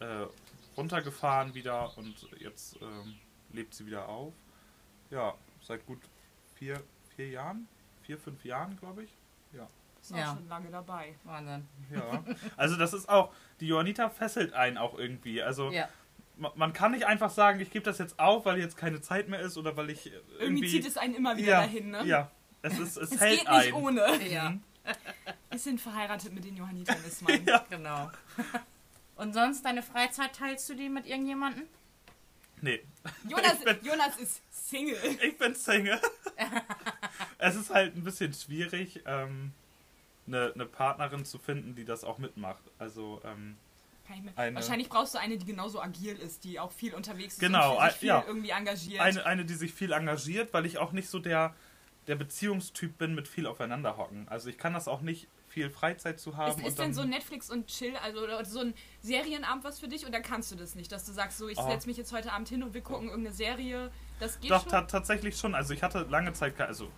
äh, 0.00 0.26
runtergefahren 0.76 1.54
wieder. 1.54 1.96
Und 1.98 2.28
jetzt 2.38 2.80
ähm, 2.80 3.14
lebt 3.52 3.74
sie 3.74 3.86
wieder 3.86 4.08
auf. 4.08 4.32
Ja, 5.10 5.34
seit 5.62 5.84
gut 5.86 6.00
vier, 6.54 6.82
vier 7.16 7.28
Jahren. 7.28 7.68
Vier, 8.02 8.18
fünf 8.18 8.44
Jahren, 8.44 8.76
glaube 8.78 9.04
ich. 9.04 9.10
Ja. 9.52 9.68
Ist 10.00 10.12
auch 10.12 10.16
Ja. 10.18 10.34
schon 10.34 10.48
lange 10.48 10.70
dabei. 10.70 11.14
Wahnsinn. 11.24 11.66
Ja. 11.92 12.24
Also 12.56 12.76
das 12.76 12.92
ist 12.92 13.08
auch, 13.08 13.32
die 13.60 13.66
Johanniter 13.68 14.10
fesselt 14.10 14.52
einen 14.54 14.78
auch 14.78 14.98
irgendwie. 14.98 15.42
Also 15.42 15.70
Ja. 15.70 15.88
ma- 16.36 16.52
man 16.56 16.72
kann 16.72 16.92
nicht 16.92 17.04
einfach 17.06 17.30
sagen, 17.30 17.60
ich 17.60 17.70
gebe 17.70 17.84
das 17.84 17.98
jetzt 17.98 18.18
auf, 18.18 18.44
weil 18.46 18.58
jetzt 18.58 18.76
keine 18.76 19.00
Zeit 19.00 19.28
mehr 19.28 19.40
ist 19.40 19.56
oder 19.58 19.76
weil 19.76 19.90
ich 19.90 20.06
äh, 20.06 20.10
Irgendwie, 20.10 20.44
irgendwie... 20.44 20.70
zieht 20.70 20.86
es 20.86 20.96
einen 20.96 21.14
immer 21.14 21.36
wieder 21.36 21.48
ja, 21.48 21.60
dahin, 21.62 21.90
ne? 21.90 22.04
Ja, 22.04 22.30
es, 22.62 22.78
ist, 22.78 22.96
es, 22.96 23.12
Es 23.12 23.20
hält 23.20 23.40
geht 23.40 23.48
ein. 23.48 23.60
nicht 23.60 23.74
ohne. 23.74 24.24
Ja, 24.26 24.54
Wir 25.50 25.58
sind 25.58 25.80
verheiratet 25.80 26.32
mit 26.32 26.44
den 26.44 26.56
Johannitern, 26.56 26.96
ist 27.06 27.22
man. 27.22 27.44
Ja. 27.46 27.64
genau. 27.68 28.10
Und 29.16 29.34
sonst, 29.34 29.64
deine 29.64 29.82
Freizeit 29.82 30.34
teilst 30.34 30.68
du 30.70 30.74
die 30.74 30.88
mit 30.88 31.06
irgendjemandem? 31.06 31.64
Nee, 32.62 32.82
Jonas, 33.28 33.58
bin- 33.64 33.78
Jonas 33.82 34.16
ist 34.18 34.42
Single. 34.50 34.96
ich 35.22 35.38
bin 35.38 35.54
Single. 35.54 36.00
es 37.38 37.56
ist 37.56 37.70
halt 37.70 37.96
ein 37.96 38.04
bisschen 38.04 38.32
schwierig, 38.34 39.02
ähm, 39.06 39.52
eine, 40.26 40.52
eine 40.54 40.66
Partnerin 40.66 41.24
zu 41.24 41.38
finden, 41.38 41.74
die 41.74 41.84
das 41.84 42.04
auch 42.04 42.18
mitmacht. 42.18 42.62
Also, 42.78 43.20
ähm, 43.24 43.56
Eine- 44.36 44.54
Wahrscheinlich 44.56 44.88
brauchst 44.88 45.14
du 45.14 45.18
eine, 45.18 45.38
die 45.38 45.46
genauso 45.46 45.80
agil 45.80 46.16
ist, 46.16 46.44
die 46.44 46.58
auch 46.60 46.72
viel 46.72 46.94
unterwegs 46.94 47.34
ist 47.34 47.40
Genau, 47.40 47.78
und 47.78 47.84
sich 47.90 47.98
viel 47.98 48.08
ja. 48.08 48.24
irgendwie 48.26 48.50
engagiert. 48.50 49.00
eine, 49.00 49.24
eine, 49.24 49.44
die 49.44 49.54
sich 49.54 49.72
viel 49.72 49.92
engagiert, 49.92 50.52
weil 50.52 50.66
ich 50.66 50.78
auch 50.78 50.92
nicht 50.92 51.08
so 51.08 51.18
der, 51.20 51.54
der 52.08 52.16
Beziehungstyp 52.16 52.98
bin 52.98 53.14
mit 53.14 53.28
viel 53.28 53.46
aufeinander 53.46 53.96
hocken. 53.96 54.26
Also 54.28 54.48
ich 54.50 54.58
kann 54.58 54.74
das 54.74 54.88
auch 54.88 55.00
nicht, 55.00 55.28
viel 55.50 55.68
Freizeit 55.68 56.20
zu 56.20 56.36
haben. 56.36 56.60
ist 56.60 56.66
ist 56.68 56.78
denn 56.78 56.94
so 56.94 57.02
Netflix 57.04 57.50
und 57.50 57.66
Chill, 57.66 57.96
also 57.96 58.20
oder 58.22 58.44
so 58.44 58.60
ein 58.60 58.74
Serienabend 59.02 59.64
was 59.64 59.80
für 59.80 59.88
dich 59.88 60.06
oder 60.06 60.20
kannst 60.20 60.50
du 60.52 60.56
das 60.56 60.74
nicht, 60.76 60.90
dass 60.92 61.04
du 61.04 61.12
sagst, 61.12 61.38
so 61.38 61.48
ich 61.48 61.58
Oh. 61.58 61.68
setze 61.68 61.88
mich 61.88 61.96
jetzt 61.96 62.12
heute 62.12 62.32
Abend 62.32 62.48
hin 62.48 62.62
und 62.62 62.72
wir 62.72 62.80
gucken 62.80 63.08
irgendeine 63.08 63.34
Serie, 63.34 63.90
das 64.20 64.38
geht 64.40 64.50
Doch, 64.50 64.62
schon? 64.62 64.70
ta 64.70 64.82
tatsächlich 64.82 65.36
schon. 65.36 65.54
Also 65.54 65.74
ich 65.74 65.82
hatte 65.82 66.06
lange 66.08 66.32
Zeit, 66.32 66.58
also 66.60 66.90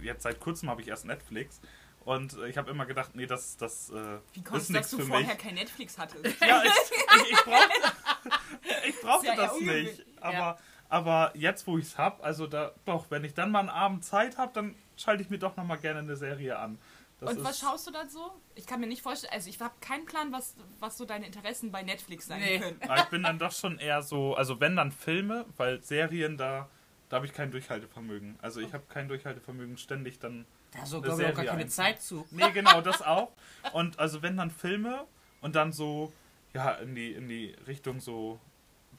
jetzt 0.00 0.22
seit 0.22 0.38
kurzem 0.40 0.70
habe 0.70 0.80
ich 0.82 0.88
erst 0.88 1.04
Netflix 1.04 1.60
und 2.04 2.34
äh, 2.38 2.48
ich 2.48 2.56
habe 2.56 2.70
immer 2.70 2.86
gedacht, 2.86 3.10
nee, 3.14 3.26
das, 3.26 3.56
das 3.56 3.90
äh, 3.90 4.18
Wie 4.34 4.40
ist 4.40 4.44
kommst 4.46 4.68
du, 4.68 4.72
dass 4.74 4.80
nichts 4.82 4.90
du 4.92 4.98
für 4.98 5.06
vorher 5.06 5.26
mich. 5.26 5.38
kein 5.38 5.54
Netflix 5.54 5.98
hattest? 5.98 6.24
Ja, 6.40 6.62
ich, 6.62 6.70
ich, 6.70 7.32
ich 7.32 7.38
brauchte, 7.44 7.72
ich 8.88 9.00
brauchte 9.00 9.26
ja 9.26 9.34
das 9.36 9.60
nicht. 9.60 10.06
Aber, 10.20 10.32
Ja. 10.36 10.58
aber 10.88 11.32
jetzt, 11.34 11.66
wo 11.66 11.76
ich 11.78 11.86
es 11.86 11.98
habe, 11.98 12.22
also 12.22 12.46
da, 12.46 12.72
doch, 12.84 13.10
wenn 13.10 13.24
ich 13.24 13.34
dann 13.34 13.50
mal 13.50 13.60
einen 13.60 13.68
Abend 13.70 14.04
Zeit 14.04 14.38
habe, 14.38 14.52
dann 14.54 14.76
schalte 14.96 15.22
ich 15.24 15.30
mir 15.30 15.38
doch 15.38 15.56
nochmal 15.56 15.78
gerne 15.78 15.98
eine 16.00 16.16
Serie 16.16 16.58
an. 16.58 16.78
Das 17.20 17.34
und 17.34 17.44
was 17.44 17.58
schaust 17.58 17.86
du 17.86 17.90
da 17.92 18.06
so? 18.08 18.30
Ich 18.54 18.66
kann 18.66 18.80
mir 18.80 18.86
nicht 18.86 19.00
vorstellen, 19.02 19.32
also 19.32 19.48
ich 19.48 19.58
habe 19.60 19.74
keinen 19.80 20.04
Plan, 20.04 20.32
was, 20.32 20.54
was 20.80 20.98
so 20.98 21.06
deine 21.06 21.26
Interessen 21.26 21.72
bei 21.72 21.82
Netflix 21.82 22.26
sein 22.26 22.40
Nee. 22.40 22.58
können. 22.58 22.78
Aber 22.82 22.98
ich 22.98 23.04
bin 23.06 23.22
dann 23.22 23.38
doch 23.38 23.52
schon 23.52 23.78
eher 23.78 24.02
so, 24.02 24.34
also 24.34 24.60
wenn 24.60 24.76
dann 24.76 24.92
Filme, 24.92 25.46
weil 25.56 25.82
Serien, 25.82 26.36
da, 26.36 26.68
da 27.08 27.16
habe 27.16 27.26
ich 27.26 27.32
kein 27.32 27.50
Durchhaltevermögen. 27.50 28.38
Also 28.42 28.60
ich 28.60 28.74
habe 28.74 28.84
kein 28.88 29.08
Durchhaltevermögen, 29.08 29.78
ständig 29.78 30.18
dann 30.18 30.44
Da 30.72 30.84
so 30.84 31.00
glaube 31.00 31.22
ich 31.22 31.28
auch 31.30 31.34
gar 31.34 31.44
keine 31.46 31.62
einfach. 31.62 31.74
Zeit 31.74 32.02
zu. 32.02 32.26
Nee, 32.30 32.50
genau, 32.52 32.82
das 32.82 33.00
auch. 33.00 33.32
Und 33.72 33.98
also 33.98 34.20
wenn 34.20 34.36
dann 34.36 34.50
Filme 34.50 35.06
und 35.40 35.56
dann 35.56 35.72
so, 35.72 36.12
ja, 36.52 36.72
in 36.72 36.94
die, 36.94 37.12
in 37.12 37.28
die 37.28 37.56
Richtung 37.66 38.00
so 38.00 38.38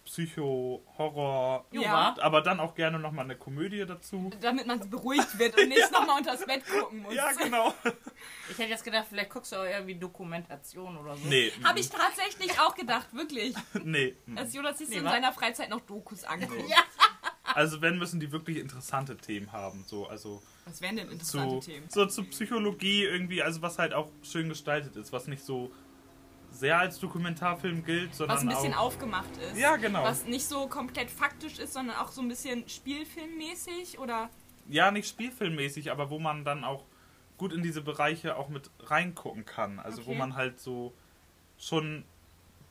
Psycho, 0.07 0.81
Horror, 0.97 1.65
Ja. 1.71 2.15
aber 2.21 2.41
dann 2.41 2.61
auch 2.61 2.75
gerne 2.75 2.97
nochmal 2.97 3.25
eine 3.25 3.35
Komödie 3.35 3.85
dazu. 3.85 4.31
Damit 4.39 4.65
man 4.65 4.89
beruhigt 4.89 5.37
wird 5.37 5.59
und 5.59 5.67
nicht 5.67 5.91
nochmal 5.91 6.19
unters 6.19 6.45
Bett 6.45 6.63
gucken 6.65 7.01
muss. 7.01 7.13
Ja, 7.13 7.31
genau. 7.33 7.73
Ich 8.49 8.57
hätte 8.57 8.69
jetzt 8.69 8.85
gedacht, 8.85 9.05
vielleicht 9.09 9.29
guckst 9.29 9.51
du 9.51 9.57
auch 9.57 9.65
irgendwie 9.65 9.95
Dokumentation 9.95 10.97
oder 10.97 11.17
so. 11.17 11.27
Nee, 11.27 11.51
Habe 11.63 11.79
ich 11.81 11.89
tatsächlich 11.89 12.57
auch 12.59 12.73
gedacht, 12.73 13.07
wirklich. 13.13 13.53
nee. 13.83 14.15
Dass 14.27 14.53
Jonas 14.53 14.77
sich 14.77 14.87
Nee, 14.89 14.95
in 14.97 15.03
wa? 15.05 15.11
seiner 15.11 15.33
Freizeit 15.33 15.69
noch 15.69 15.81
Dokus 15.81 16.23
anguckt. 16.23 16.67
Ja. 16.69 16.77
Also 17.43 17.81
wenn 17.81 17.97
müssen 17.97 18.19
die 18.21 18.31
wirklich 18.31 18.57
interessante 18.57 19.17
Themen 19.17 19.51
haben, 19.51 19.83
so 19.85 20.07
also 20.07 20.41
Was 20.65 20.79
wären 20.81 20.95
denn 20.95 21.09
interessante 21.11 21.59
zu, 21.59 21.69
Themen? 21.71 21.89
so 21.89 22.05
zu 22.05 22.23
Psychologie 22.23 23.03
irgendwie, 23.03 23.43
also 23.43 23.61
was 23.61 23.77
halt 23.77 23.93
auch 23.93 24.09
schön 24.23 24.47
gestaltet 24.49 24.95
ist, 24.95 25.11
was 25.11 25.27
nicht 25.27 25.43
so 25.43 25.71
sehr 26.59 26.79
als 26.79 26.99
Dokumentarfilm 26.99 27.83
gilt, 27.85 28.15
sondern 28.15 28.37
Was 28.37 28.43
ein 28.43 28.49
bisschen 28.49 28.73
auch 28.73 28.87
aufgemacht 28.87 29.29
ist. 29.37 29.57
Ja, 29.57 29.75
genau. 29.77 30.03
Was 30.03 30.25
nicht 30.25 30.45
so 30.47 30.67
komplett 30.67 31.09
faktisch 31.11 31.59
ist, 31.59 31.73
sondern 31.73 31.95
auch 31.97 32.09
so 32.11 32.21
ein 32.21 32.27
bisschen 32.27 32.67
spielfilmmäßig 32.67 33.99
oder. 33.99 34.29
ja 34.69 34.91
nicht 34.91 35.07
spielfilmmäßig, 35.07 35.91
aber 35.91 36.09
wo 36.09 36.19
man 36.19 36.43
dann 36.43 36.63
auch 36.63 36.85
gut 37.37 37.53
in 37.53 37.61
diese 37.61 37.81
Bereiche 37.81 38.35
auch 38.35 38.49
mit 38.49 38.69
reingucken 38.79 39.45
kann, 39.45 39.79
also 39.79 40.05
wo 40.05 40.11
Okay. 40.11 40.19
man 40.19 40.35
halt 40.35 40.59
so 40.59 40.93
schon 41.59 42.03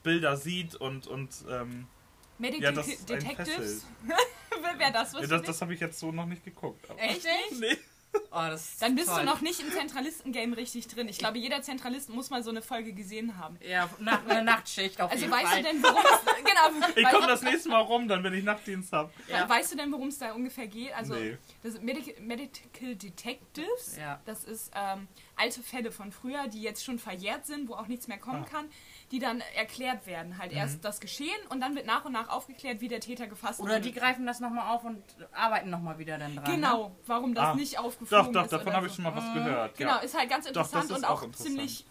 Bilder 0.03 0.35
sieht 0.37 0.75
und 0.75 1.07
und 1.07 1.29
ähm, 1.49 1.87
Medical 2.37 2.63
ja, 2.63 2.71
das 2.71 3.05
Detectives? 3.05 3.85
Wäre 4.77 4.91
das 4.91 5.13
was 5.13 5.21
Ja, 5.21 5.27
das, 5.27 5.41
das 5.43 5.61
habe 5.61 5.73
ich 5.73 5.79
jetzt 5.79 5.99
so 5.99 6.11
noch 6.11 6.25
nicht 6.25 6.43
geguckt. 6.43 6.85
Echt 6.97 7.23
nicht? 7.23 7.59
Nee. 7.61 7.77
Oh, 8.31 8.55
Dann 8.79 8.95
bist 8.95 9.07
toll. 9.09 9.19
du 9.19 9.25
noch 9.25 9.41
nicht 9.41 9.59
im 9.61 9.71
Zentralisten-Game 9.71 10.53
richtig 10.53 10.87
drin. 10.87 11.07
Ich 11.09 11.17
glaube, 11.17 11.37
jeder 11.37 11.61
Zentralist 11.61 12.09
muss 12.09 12.29
mal 12.29 12.43
so 12.43 12.49
eine 12.49 12.61
Folge 12.61 12.93
gesehen 12.93 13.37
haben. 13.37 13.57
Ja, 13.67 13.89
nach 13.99 14.25
eine 14.27 14.43
Nachtschicht 14.51 14.99
auf 15.01 15.09
Also 15.11 15.23
jeden 15.25 15.33
weißt 15.35 15.45
Fall. 15.47 15.63
du 15.63 15.69
denn, 15.69 15.83
worum 15.83 15.97
es 15.97 16.35
genau, 16.43 16.85
Ich 16.95 17.09
komme 17.15 17.27
das 17.27 17.41
nächste 17.41 17.69
Mal 17.69 17.81
rum, 17.81 18.07
dann 18.07 18.23
wenn 18.23 18.33
ich 18.33 18.43
Nachtdienst 18.43 18.91
habe. 18.93 19.11
Ja. 19.27 19.47
weißt 19.47 19.73
du 19.73 19.77
denn, 19.77 19.91
worum 19.91 20.09
es 20.09 20.17
da 20.19 20.33
ungefähr 20.33 20.67
geht? 20.67 20.93
Also 20.95 21.15
Nee. 21.15 21.37
das 21.63 21.81
Medical, 21.81 22.13
Medical 22.21 22.95
Detectives. 22.95 23.97
Ja. 23.97 24.19
Das 24.25 24.43
ist 24.43 24.71
ähm, 24.75 25.07
alte 25.35 25.61
Fälle 25.61 25.91
von 25.91 26.11
früher, 26.11 26.47
die 26.47 26.61
jetzt 26.61 26.83
schon 26.83 26.99
verjährt 26.99 27.45
sind, 27.45 27.67
wo 27.69 27.73
auch 27.73 27.87
nichts 27.87 28.07
mehr 28.07 28.17
kommen 28.17 28.43
Ah. 28.45 28.49
kann, 28.49 28.69
die 29.11 29.19
dann 29.19 29.41
erklärt 29.55 30.05
werden. 30.05 30.37
Halt 30.37 30.51
Mhm. 30.51 30.57
erst 30.57 30.83
das 30.83 30.99
Geschehen 30.99 31.37
und 31.49 31.61
dann 31.61 31.75
wird 31.75 31.85
nach 31.85 32.03
und 32.05 32.11
nach 32.11 32.27
aufgeklärt, 32.29 32.81
wie 32.81 32.87
der 32.89 32.99
Täter 32.99 33.27
gefasst 33.27 33.59
Oder 33.61 33.75
wurde. 33.75 33.81
die 33.81 33.93
greifen 33.93 34.25
das 34.25 34.39
nochmal 34.41 34.73
auf 34.75 34.83
und 34.83 35.01
arbeiten 35.31 35.69
nochmal 35.69 35.97
wieder 35.97 36.17
dann 36.17 36.35
dran. 36.35 36.43
Ne? 36.45 36.51
Genau, 36.55 36.95
warum 37.05 37.33
das 37.33 37.45
Ah. 37.49 37.55
nicht 37.55 37.79
aufgeflogen 37.79 38.33
Doch, 38.33 38.41
doch, 38.41 38.43
ist. 38.45 38.51
davon 38.53 38.67
oder 38.67 38.75
habe 38.75 38.87
ich 38.87 38.91
so. 38.93 39.01
schon 39.01 39.05
mal 39.05 39.15
was 39.15 39.33
gehört. 39.33 39.77
Genau, 39.77 39.91
Ja. 39.91 39.97
ist 39.99 40.17
halt 40.17 40.29
ganz 40.29 40.45
interessant 40.45 40.85
ist 40.85 40.91
und 40.97 41.05
auch 41.05 41.09
auch 41.19 41.23
interessant. 41.23 41.49
ziemlich 41.55 41.85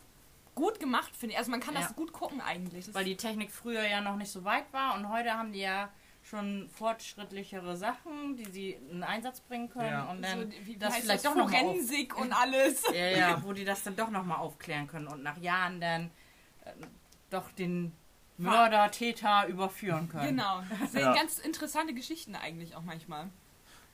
gut 0.55 0.79
gemacht, 0.79 1.15
finde 1.17 1.33
ich. 1.35 1.39
Also 1.39 1.51
man 1.51 1.61
kann 1.61 1.75
Ja. 1.75 1.81
das 1.81 1.95
gut 1.97 2.13
gucken 2.13 2.41
eigentlich. 2.43 2.87
Das 2.87 2.95
Weil 2.95 3.05
die 3.05 3.17
Technik 3.17 3.51
früher 3.51 3.87
ja 3.87 4.01
noch 4.03 4.17
nicht 4.17 4.31
so 4.31 4.45
weit 4.45 4.71
war 4.73 4.95
und 4.95 5.09
heute 5.09 5.33
haben 5.33 5.53
die 5.53 5.61
ja 5.61 5.89
schon 6.23 6.69
fortschrittlichere 6.71 7.77
Sachen, 7.77 8.37
die 8.37 8.45
sie 8.47 8.71
in 8.91 9.03
Einsatz 9.05 9.41
bringen 9.41 9.71
können 9.71 9.91
Ja. 9.93 10.05
und 10.11 10.23
dann 10.23 10.51
so, 10.51 10.51
wie, 10.51 10.67
wie 10.67 10.77
das 10.77 10.97
vielleicht 10.97 11.25
das? 11.25 11.35
doch 11.35 11.41
auf, 11.41 11.51
Forensik 11.51 12.19
und 12.19 12.33
alles. 12.33 12.83
ja, 12.93 13.07
ja, 13.11 13.43
wo 13.45 13.53
die 13.53 13.65
das 13.65 13.83
dann 13.85 13.97
doch 13.97 14.11
nochmal 14.11 14.39
aufklären 14.39 14.87
können 14.89 15.07
und 15.07 15.23
nach 15.23 15.39
Jahren 15.39 15.81
dann 15.81 16.11
äh, 16.65 16.73
doch 17.31 17.51
den 17.53 17.93
Mörder, 18.39 18.91
Täter 18.91 19.47
überführen 19.47 20.09
können. 20.09 20.29
Genau. 20.37 20.63
Das 20.81 20.93
sind 20.93 21.01
Ja. 21.01 21.15
ganz 21.15 21.39
interessante 21.39 21.95
Geschichten 21.95 22.35
eigentlich 22.35 22.75
auch 22.77 22.83
manchmal. 22.83 23.31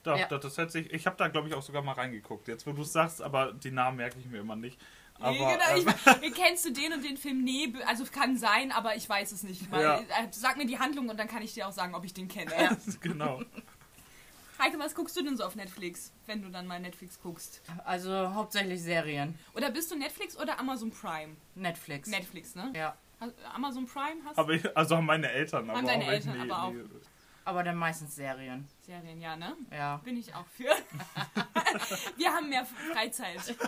Doch, 0.02 0.18
Ja. 0.18 0.26
das, 0.26 0.40
das 0.42 0.58
hört 0.58 0.72
sich. 0.72 0.92
Ich 0.92 1.06
habe 1.06 1.16
da, 1.16 1.28
glaube 1.28 1.48
ich, 1.48 1.54
auch 1.54 1.62
sogar 1.62 1.82
mal 1.82 1.92
reingeguckt. 1.92 2.48
Jetzt, 2.48 2.66
wo 2.66 2.72
du 2.72 2.82
es 2.82 2.92
sagst, 2.92 3.22
aber 3.22 3.52
die 3.52 3.70
Namen 3.70 3.98
merke 3.98 4.18
ich 4.18 4.26
mir 4.26 4.40
immer 4.40 4.56
nicht. 4.56 4.80
Aber, 5.20 5.32
genau, 5.32 5.76
ähm, 5.76 5.94
ich, 6.22 6.34
kennst 6.34 6.64
du 6.64 6.72
den 6.72 6.92
und 6.94 7.04
den 7.04 7.16
Film? 7.16 7.44
Nee, 7.44 7.72
also 7.86 8.04
kann 8.06 8.36
sein, 8.36 8.72
aber 8.72 8.96
ich 8.96 9.08
weiß 9.08 9.30
es 9.30 9.44
nicht. 9.44 9.70
Weil, 9.70 9.82
Ja. 9.84 9.98
äh, 10.00 10.04
Sag 10.32 10.56
mir 10.56 10.66
die 10.66 10.78
Handlung 10.80 11.08
und 11.08 11.20
dann 11.20 11.28
kann 11.28 11.42
ich 11.42 11.54
dir 11.54 11.68
auch 11.68 11.72
sagen, 11.72 11.94
ob 11.94 12.04
ich 12.04 12.12
den 12.12 12.26
kenne. 12.26 12.50
Ja. 12.50 12.76
genau. 13.00 13.42
Heike, 14.58 14.78
was 14.78 14.94
guckst 14.94 15.16
du 15.16 15.22
denn 15.22 15.36
so 15.36 15.44
auf 15.44 15.54
Netflix, 15.56 16.12
wenn 16.26 16.42
du 16.42 16.48
dann 16.48 16.66
mal 16.66 16.80
Netflix 16.80 17.20
guckst? 17.20 17.62
Also 17.84 18.10
hauptsächlich 18.34 18.82
Serien. 18.82 19.38
Oder 19.54 19.70
bist 19.70 19.90
du 19.90 19.96
Netflix 19.96 20.36
oder 20.36 20.58
Amazon 20.58 20.90
Prime? 20.90 21.36
Netflix. 21.54 22.08
Netflix, 22.08 22.54
ne? 22.54 22.72
ja. 22.74 22.96
Amazon 23.54 23.86
Prime 23.86 24.20
hast 24.24 24.38
Aber 24.38 24.52
ich, 24.52 24.76
also 24.76 24.96
haben 24.96 25.06
meine 25.06 25.30
Eltern. 25.30 25.68
Haben 25.68 25.78
aber 25.78 25.86
deine 25.86 26.04
auch 26.04 26.08
Eltern 26.08 26.50
aber 26.50 26.62
auch. 26.64 26.72
Aber 27.44 27.64
dann 27.64 27.76
meistens 27.76 28.14
Serien. 28.14 28.68
Serien, 28.82 29.20
ja, 29.20 29.36
ne? 29.36 29.56
Ja. 29.70 29.96
Bin 29.98 30.16
ich 30.16 30.32
auch 30.34 30.46
für. 30.46 30.64
Wir 32.16 32.32
haben 32.32 32.48
mehr 32.48 32.64
Freizeit. 32.64 33.56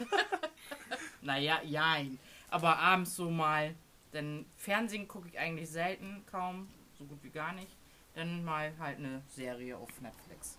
Naja, 1.20 1.60
jein. 1.62 2.18
Aber 2.50 2.78
abends 2.78 3.16
so 3.16 3.30
mal. 3.30 3.74
Denn 4.12 4.46
Fernsehen 4.56 5.08
gucke 5.08 5.28
ich 5.28 5.38
eigentlich 5.38 5.70
selten, 5.70 6.22
kaum, 6.30 6.68
so 6.98 7.04
gut 7.04 7.18
wie 7.22 7.30
gar 7.30 7.52
nicht. 7.52 7.74
Dann 8.14 8.44
mal 8.44 8.72
halt 8.78 8.98
eine 8.98 9.22
Serie 9.26 9.76
auf 9.76 10.00
Netflix. 10.00 10.58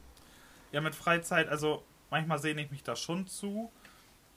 Ja, 0.71 0.81
mit 0.81 0.93
Freizeit, 0.95 1.47
also 1.47 1.83
manchmal 2.09 2.39
sehne 2.39 2.63
ich 2.63 2.71
mich 2.71 2.83
da 2.83 2.95
schon 2.95 3.27
zu. 3.27 3.71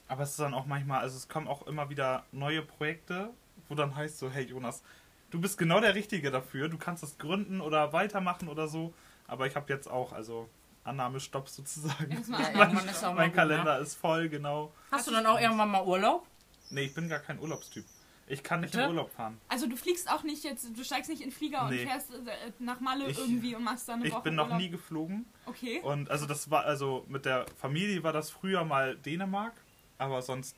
Aber 0.06 0.22
es 0.22 0.30
ist 0.30 0.40
dann 0.40 0.54
auch 0.54 0.66
manchmal, 0.66 1.00
also 1.00 1.16
es 1.16 1.28
kommen 1.28 1.48
auch 1.48 1.66
immer 1.66 1.90
wieder 1.90 2.24
neue 2.30 2.62
Projekte, 2.62 3.30
wo 3.68 3.74
dann 3.74 3.94
heißt 3.94 4.18
so, 4.18 4.30
hey 4.30 4.44
Jonas, 4.44 4.82
du 5.30 5.40
bist 5.40 5.58
genau 5.58 5.80
der 5.80 5.94
Richtige 5.94 6.30
dafür. 6.30 6.68
Du 6.68 6.78
kannst 6.78 7.02
das 7.02 7.18
gründen 7.18 7.60
oder 7.60 7.92
weitermachen 7.92 8.48
oder 8.48 8.68
so. 8.68 8.92
Aber 9.26 9.46
ich 9.46 9.56
habe 9.56 9.72
jetzt 9.72 9.88
auch, 9.90 10.12
also 10.12 10.48
Annahmestopp 10.84 11.48
sozusagen. 11.48 12.10
Erstmal 12.10 12.40
Ja, 12.42 12.48
an- 12.48 12.56
irgendwann 12.70 12.88
ist 12.88 13.02
mein 13.02 13.28
gut, 13.28 13.34
Kalender 13.36 13.78
ist 13.78 13.94
voll, 13.96 14.28
genau. 14.28 14.66
Ne? 14.66 14.70
Hast 14.92 15.06
du 15.06 15.10
dann 15.10 15.26
auch 15.26 15.38
irgendwann 15.40 15.70
mal 15.70 15.84
Urlaub? 15.84 16.26
Nee, 16.70 16.82
ich 16.84 16.94
bin 16.94 17.08
gar 17.08 17.18
kein 17.20 17.38
Urlaubstyp. 17.38 17.84
Ich 18.30 18.42
kann 18.42 18.60
nicht 18.60 18.72
Bitte? 18.72 18.84
in 18.84 18.90
Urlaub 18.90 19.10
fahren. 19.10 19.38
Also 19.48 19.66
du 19.66 19.74
fliegst 19.76 20.10
auch 20.10 20.22
nicht 20.22 20.44
jetzt, 20.44 20.76
du 20.76 20.84
steigst 20.84 21.08
nicht 21.08 21.22
in 21.22 21.30
den 21.30 21.34
Flieger 21.34 21.66
Nee. 21.70 21.80
und 21.82 21.88
fährst 21.88 22.10
äh, 22.12 22.18
nach 22.58 22.78
Malle 22.80 23.06
Ich- 23.08 23.18
irgendwie 23.18 23.54
und 23.54 23.64
machst 23.64 23.88
dann 23.88 24.00
eine 24.00 24.08
Ich 24.08 24.12
Woche 24.14 24.24
bin 24.24 24.34
noch 24.34 24.44
Urlaub. 24.46 24.60
nie 24.60 24.68
geflogen. 24.68 25.24
Okay. 25.46 25.80
Und 25.82 26.10
also 26.10 26.26
das 26.26 26.50
war, 26.50 26.64
also 26.64 27.06
mit 27.08 27.24
der 27.24 27.46
Familie 27.56 28.02
war 28.02 28.12
das 28.12 28.30
früher 28.30 28.64
mal 28.64 28.96
Dänemark, 28.96 29.54
aber 29.96 30.20
sonst 30.20 30.56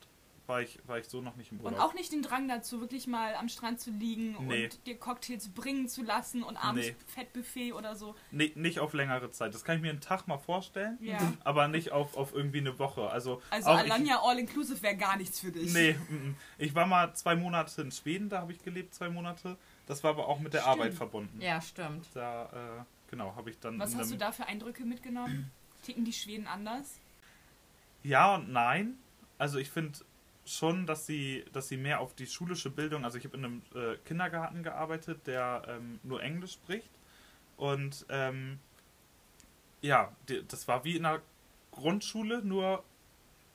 war 0.51 0.61
ich, 0.61 0.79
war 0.85 0.99
ich 0.99 1.07
so 1.07 1.21
noch 1.21 1.37
nicht 1.37 1.53
im 1.53 1.59
Und 1.61 1.65
Urlaub. 1.73 1.79
auch 1.79 1.93
nicht 1.93 2.11
den 2.11 2.21
Drang 2.21 2.49
dazu, 2.49 2.81
wirklich 2.81 3.07
mal 3.07 3.35
am 3.35 3.47
Strand 3.47 3.79
zu 3.79 3.89
liegen 3.89 4.35
Nee. 4.47 4.65
und 4.65 4.85
dir 4.85 4.97
Cocktails 4.97 5.47
bringen 5.47 5.87
zu 5.87 6.03
lassen 6.03 6.43
und 6.43 6.57
abends 6.57 6.87
Nee. 6.87 6.95
Fettbuffet 7.07 7.71
oder 7.73 7.95
so. 7.95 8.15
Nee, 8.31 8.51
nicht 8.55 8.79
auf 8.79 8.93
längere 8.93 9.31
Zeit. 9.31 9.53
Das 9.53 9.63
kann 9.63 9.77
ich 9.77 9.81
mir 9.81 9.91
einen 9.91 10.01
Tag 10.01 10.27
mal 10.27 10.37
vorstellen, 10.37 10.97
Ja. 11.01 11.17
aber 11.45 11.69
nicht 11.69 11.93
auf, 11.93 12.17
auf 12.17 12.33
irgendwie 12.35 12.59
eine 12.59 12.77
Woche. 12.79 13.09
Also, 13.09 13.41
Also 13.49 13.69
Alanya 13.69 14.19
All 14.23 14.37
Inclusive 14.39 14.81
wäre 14.83 14.97
gar 14.97 15.15
nichts 15.15 15.39
für 15.39 15.51
dich. 15.53 15.67
Ich, 15.67 15.73
nee, 15.73 15.93
mm, 15.93 16.13
mm. 16.31 16.35
ich 16.57 16.75
war 16.75 16.85
mal 16.85 17.13
zwei 17.15 17.35
Monate 17.35 17.81
in 17.81 17.91
Schweden, 17.91 18.27
da 18.27 18.41
habe 18.41 18.51
ich 18.51 18.61
gelebt, 18.61 18.93
zwei 18.93 19.07
Monate. 19.09 19.57
Das 19.87 20.03
war 20.03 20.11
aber 20.11 20.27
auch 20.27 20.39
mit 20.41 20.53
der 20.53 20.61
Stimmt. 20.61 20.73
Arbeit 20.73 20.93
verbunden. 20.93 21.39
Ja, 21.41 21.61
stimmt. 21.61 22.05
Da, 22.13 22.45
äh, 22.81 23.09
genau, 23.09 23.35
habe 23.37 23.49
ich 23.51 23.59
dann. 23.59 23.79
Was 23.79 23.95
hast 23.95 24.11
du 24.11 24.17
da 24.17 24.33
für 24.33 24.45
Eindrücke 24.47 24.83
mitgenommen? 24.83 25.49
Ticken 25.83 26.03
die 26.03 26.13
Schweden 26.13 26.45
anders? 26.45 26.99
Ja 28.03 28.35
und 28.35 28.51
nein. 28.51 28.97
Also 29.37 29.57
ich 29.57 29.71
finde 29.71 29.97
schon, 30.45 30.85
dass 30.85 31.05
sie, 31.05 31.45
dass 31.53 31.67
sie 31.67 31.77
mehr 31.77 31.99
auf 31.99 32.13
die 32.15 32.27
schulische 32.27 32.69
Bildung, 32.69 33.05
also 33.05 33.17
ich 33.17 33.25
habe 33.25 33.37
in 33.37 33.45
einem 33.45 33.61
äh, 33.75 33.97
Kindergarten 34.05 34.63
gearbeitet, 34.63 35.27
der 35.27 35.63
ähm, 35.67 35.99
nur 36.03 36.21
Englisch 36.21 36.53
spricht. 36.53 36.89
Und 37.57 38.05
ähm, 38.09 38.59
ja, 39.81 40.11
die, 40.27 40.45
das 40.47 40.67
war 40.67 40.83
wie 40.83 40.97
in 40.97 41.05
einer 41.05 41.21
Grundschule, 41.71 42.43
nur 42.43 42.83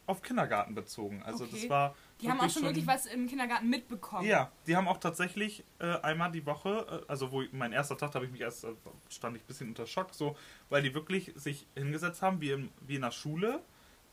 auf 0.07 0.23
Kindergarten 0.23 0.75
bezogen. 0.75 1.23
Also 1.25 1.45
Okay. 1.45 1.59
das 1.61 1.71
war. 1.71 1.97
Die 2.21 2.31
haben 2.31 2.38
auch 2.38 2.43
wirklich 2.43 2.52
schon 2.55 2.62
wirklich 2.62 2.87
was 2.87 3.07
im 3.07 3.26
Kindergarten 3.26 3.69
mitbekommen. 3.69 4.26
Ja, 4.26 4.50
die 4.66 4.76
haben 4.76 4.88
auch 4.88 4.99
tatsächlich 4.99 5.64
äh, 5.81 5.99
einmal 6.00 6.31
die 6.31 6.47
Woche, 6.47 7.05
äh, 7.05 7.11
also 7.11 7.31
wo 7.33 7.43
ich, 7.43 7.52
mein 7.52 7.73
erster 7.73 7.99
Tag, 7.99 8.12
da 8.12 8.16
habe 8.16 8.26
ich 8.26 8.33
mich 8.33 8.40
erst, 8.40 8.64
äh, 8.64 8.69
stand 9.11 9.37
ich 9.37 9.43
ein 9.43 9.47
bisschen 9.47 9.69
unter 9.69 9.87
Schock, 9.87 10.14
so, 10.14 10.37
weil 10.71 10.83
die 10.83 10.95
wirklich 10.95 11.33
sich 11.35 11.66
hingesetzt 11.75 12.23
haben, 12.23 12.40
wie, 12.40 12.52
im, 12.52 12.71
wie 12.81 12.95
in 12.95 13.02
der 13.02 13.11
Schule 13.11 13.61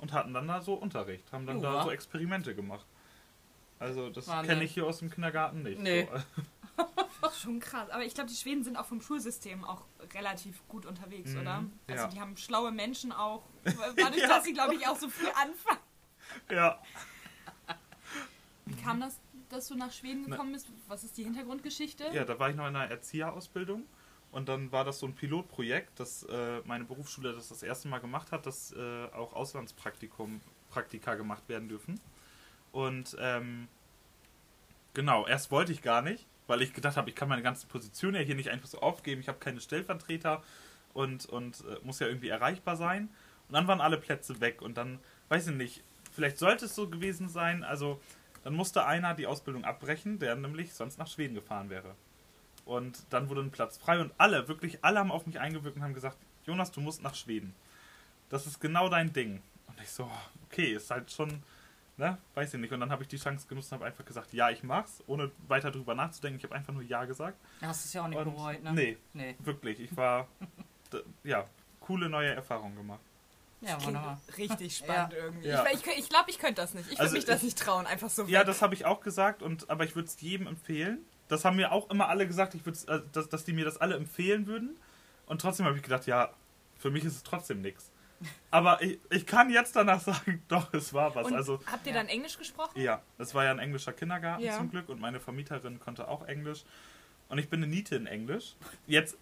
und 0.03 0.11
hatten 0.13 0.33
dann 0.33 0.47
da 0.47 0.61
so 0.61 0.73
Unterricht, 0.75 1.31
haben 1.31 1.47
dann 1.47 1.61
da 1.61 1.73
Ja. 1.77 1.83
so 1.83 1.89
Experimente 1.91 2.53
gemacht. 2.53 2.85
Also 3.79 4.09
das 4.09 4.27
kenne 4.27 4.63
ich 4.63 4.73
hier 4.73 4.85
aus 4.85 4.99
dem 4.99 5.09
Kindergarten 5.09 5.63
nicht. 5.63 5.79
Nee. 5.79 6.07
So, 6.11 6.83
Das 7.21 7.33
ist 7.33 7.41
schon 7.41 7.59
krass. 7.61 7.89
Aber 7.89 8.03
ich 8.03 8.13
glaube, 8.13 8.29
die 8.29 8.35
Schweden 8.35 8.63
sind 8.63 8.75
auch 8.77 8.85
vom 8.85 9.01
Schulsystem 9.01 9.63
auch 9.63 9.85
relativ 10.13 10.67
gut 10.67 10.85
unterwegs, 10.85 11.31
Mhm, 11.31 11.39
oder? 11.41 11.63
Also 11.87 12.03
ja. 12.03 12.07
die 12.09 12.19
haben 12.19 12.35
schlaue 12.37 12.71
Menschen 12.71 13.11
auch. 13.13 13.43
Dadurch, 13.63 14.17
Ja. 14.21 14.27
dass 14.27 14.43
sie, 14.43 14.53
glaube 14.53 14.75
ich, 14.75 14.85
auch 14.87 14.97
so 14.97 15.07
früh 15.07 15.27
anfangen. 15.41 15.79
ja. 16.51 16.79
Wie 18.65 18.75
kam 18.75 18.99
das, 18.99 19.19
dass 19.49 19.67
du 19.67 19.75
nach 19.75 19.91
Schweden 19.91 20.25
gekommen 20.29 20.51
bist? 20.53 20.67
Was 20.87 21.03
ist 21.03 21.17
die 21.17 21.23
Hintergrundgeschichte? 21.23 22.05
ja, 22.13 22.25
da 22.25 22.37
war 22.39 22.49
ich 22.49 22.55
noch 22.55 22.67
in 22.67 22.75
einer 22.75 22.89
Erzieherausbildung 22.91 23.83
und 24.33 24.49
dann 24.49 24.71
war 24.71 24.83
das 24.83 24.99
so 24.99 25.05
ein 25.05 25.13
Pilotprojekt, 25.13 25.99
das 25.99 26.23
äh, 26.23 26.61
meine 26.65 26.85
Berufsschule 26.85 27.33
das 27.33 27.49
das 27.49 27.61
erste 27.61 27.87
Mal 27.87 27.99
gemacht 27.99 28.31
hat, 28.31 28.47
dass 28.47 28.73
äh, 28.73 29.05
auch 29.13 29.33
Auslandspraktikum 29.33 30.41
Praktika 30.71 31.13
gemacht 31.13 31.47
werden 31.47 31.69
dürfen. 31.69 31.99
Und 32.71 33.15
ähm, 33.19 33.67
genau, 34.95 35.27
erst 35.27 35.51
wollte 35.51 35.71
ich 35.71 35.83
gar 35.83 36.01
nicht, 36.01 36.25
weil 36.47 36.63
ich 36.63 36.73
gedacht 36.73 36.97
habe, 36.97 37.11
ich 37.11 37.15
kann 37.15 37.29
meine 37.29 37.43
ganze 37.43 37.67
Position 37.67 38.15
ja 38.15 38.21
hier 38.21 38.33
nicht 38.33 38.49
einfach 38.49 38.67
so 38.67 38.79
aufgeben. 38.79 39.21
Ich 39.21 39.27
habe 39.27 39.37
keine 39.37 39.61
Stellvertreter 39.61 40.41
und, 40.95 41.27
und 41.27 41.59
äh, 41.61 41.85
muss 41.85 41.99
ja 41.99 42.07
irgendwie 42.07 42.29
erreichbar 42.29 42.75
sein. 42.75 43.09
Und 43.47 43.53
dann 43.53 43.67
waren 43.67 43.81
alle 43.81 43.99
Plätze 43.99 44.41
weg 44.41 44.63
und 44.63 44.77
dann, 44.77 44.97
weiß 45.29 45.49
ich 45.49 45.55
nicht, 45.55 45.83
vielleicht 46.11 46.39
sollte 46.39 46.65
es 46.65 46.73
so 46.73 46.89
gewesen 46.89 47.29
sein, 47.29 47.63
also 47.63 48.01
dann 48.43 48.55
musste 48.55 48.85
einer 48.87 49.13
die 49.13 49.27
Ausbildung 49.27 49.63
abbrechen, 49.63 50.17
der 50.17 50.35
nämlich 50.35 50.73
sonst 50.73 50.97
nach 50.97 51.07
Schweden 51.07 51.35
gefahren 51.35 51.69
wäre. 51.69 51.95
Und 52.65 53.03
dann 53.09 53.29
wurde 53.29 53.41
ein 53.41 53.51
Platz 53.51 53.77
frei 53.77 53.99
und 53.99 54.11
alle, 54.17 54.47
wirklich 54.47 54.79
alle 54.83 54.99
haben 54.99 55.11
auf 55.11 55.25
mich 55.25 55.39
eingewirkt 55.39 55.75
und 55.77 55.83
haben 55.83 55.93
gesagt, 55.93 56.17
Jonas, 56.45 56.71
du 56.71 56.79
musst 56.81 57.03
nach 57.03 57.15
Schweden. 57.15 57.53
Das 58.29 58.47
ist 58.47 58.59
genau 58.61 58.89
dein 58.89 59.11
Ding. 59.11 59.41
Und 59.67 59.79
ich 59.81 59.89
so, 59.89 60.09
okay, 60.49 60.73
ist 60.73 60.89
halt 60.89 61.11
schon, 61.11 61.43
ne, 61.97 62.17
weiß 62.35 62.53
ich 62.53 62.59
nicht. 62.59 62.71
Und 62.73 62.79
dann 62.79 62.89
habe 62.91 63.03
ich 63.03 63.09
die 63.09 63.17
Chance 63.17 63.47
genutzt 63.47 63.71
und 63.71 63.79
habe 63.79 63.85
einfach 63.85 64.05
gesagt, 64.05 64.31
ja, 64.33 64.49
ich 64.49 64.63
mach's, 64.63 65.03
ohne 65.07 65.29
weiter 65.47 65.71
drüber 65.71 65.93
nachzudenken. 65.93 66.37
Ich 66.37 66.43
habe 66.45 66.55
einfach 66.55 66.73
nur 66.73 66.83
Ja 66.83 67.03
gesagt. 67.05 67.37
Hast 67.61 67.83
du 67.83 67.87
es 67.87 67.93
ja 67.93 68.03
auch 68.03 68.07
nicht 68.07 68.17
Und 68.17 68.33
bereut, 68.35 68.63
ne? 68.63 68.71
Nee, 68.73 68.97
Nee. 69.13 69.35
wirklich. 69.39 69.79
Ich 69.81 69.95
war, 69.97 70.27
d- 70.93 71.03
ja, 71.23 71.45
coole 71.81 72.07
neue 72.09 72.33
Erfahrungen 72.33 72.75
gemacht. 72.77 73.01
Ja, 73.61 73.81
wunderbar. 73.83 74.19
richtig 74.37 74.77
spannend 74.77 75.13
irgendwie. 75.13 75.47
Ja. 75.47 75.65
Ich, 75.71 75.85
ich, 75.85 75.97
ich 75.99 76.09
glaube, 76.09 76.29
ich 76.29 76.39
könnte 76.39 76.61
das 76.61 76.73
nicht. 76.73 76.85
Ich 76.85 76.91
würde 76.93 77.01
Also 77.03 77.15
mich 77.15 77.25
das 77.25 77.37
ich- 77.37 77.43
nicht 77.43 77.57
trauen, 77.59 77.87
einfach 77.87 78.09
so 78.09 78.23
Ja, 78.23 78.39
weg. 78.41 78.47
das 78.47 78.61
habe 78.61 78.73
ich 78.73 78.85
auch 78.85 79.01
gesagt, 79.01 79.41
und, 79.41 79.69
aber 79.69 79.83
ich 79.85 79.95
würde 79.95 80.07
es 80.07 80.19
jedem 80.21 80.47
empfehlen. 80.47 80.99
Das 81.33 81.45
haben 81.45 81.55
mir 81.57 81.71
auch 81.71 81.89
immer 81.89 82.07
alle 82.09 82.27
gesagt, 82.27 82.53
ich 82.55 82.65
würd's, 82.65 82.85
äh, 82.85 83.01
dass, 83.11 83.27
dass 83.29 83.43
die 83.43 83.53
mir 83.53 83.65
das 83.65 83.77
alle 83.77 83.95
empfehlen 83.95 84.47
würden. 84.47 84.75
Und 85.25 85.41
trotzdem 85.41 85.65
habe 85.65 85.75
ich 85.77 85.83
gedacht, 85.83 86.05
ja, 86.05 86.29
für 86.77 86.91
mich 86.91 87.03
ist 87.05 87.15
es 87.15 87.23
trotzdem 87.23 87.61
nichts. 87.61 87.91
Aber 88.51 88.81
ich, 88.81 88.99
ich 89.09 89.25
kann 89.25 89.49
jetzt 89.49 89.75
danach 89.75 89.99
sagen, 90.11 90.43
doch, 90.47 90.73
es 90.73 90.93
war 90.93 91.13
was. 91.15 91.27
Und 91.27 91.33
also, 91.35 91.59
habt 91.69 91.85
ihr 91.85 91.93
Ja. 91.93 91.99
dann 91.99 92.07
Englisch 92.07 92.37
gesprochen? 92.37 92.79
ja, 92.79 93.01
es 93.17 93.33
war 93.35 93.43
ja 93.45 93.51
ein 93.51 93.59
englischer 93.59 93.93
Kindergarten 93.93 94.43
Ja. 94.43 94.57
zum 94.57 94.69
Glück 94.69 94.89
und 94.89 94.99
meine 95.01 95.19
Vermieterin 95.19 95.79
konnte 95.79 96.07
auch 96.07 96.25
Englisch. 96.27 96.63
Und 97.29 97.37
ich 97.39 97.49
bin 97.49 97.63
eine 97.63 97.67
Niete 97.73 97.95
in 97.95 98.05
Englisch. 98.05 98.55
Jetzt 98.85 99.17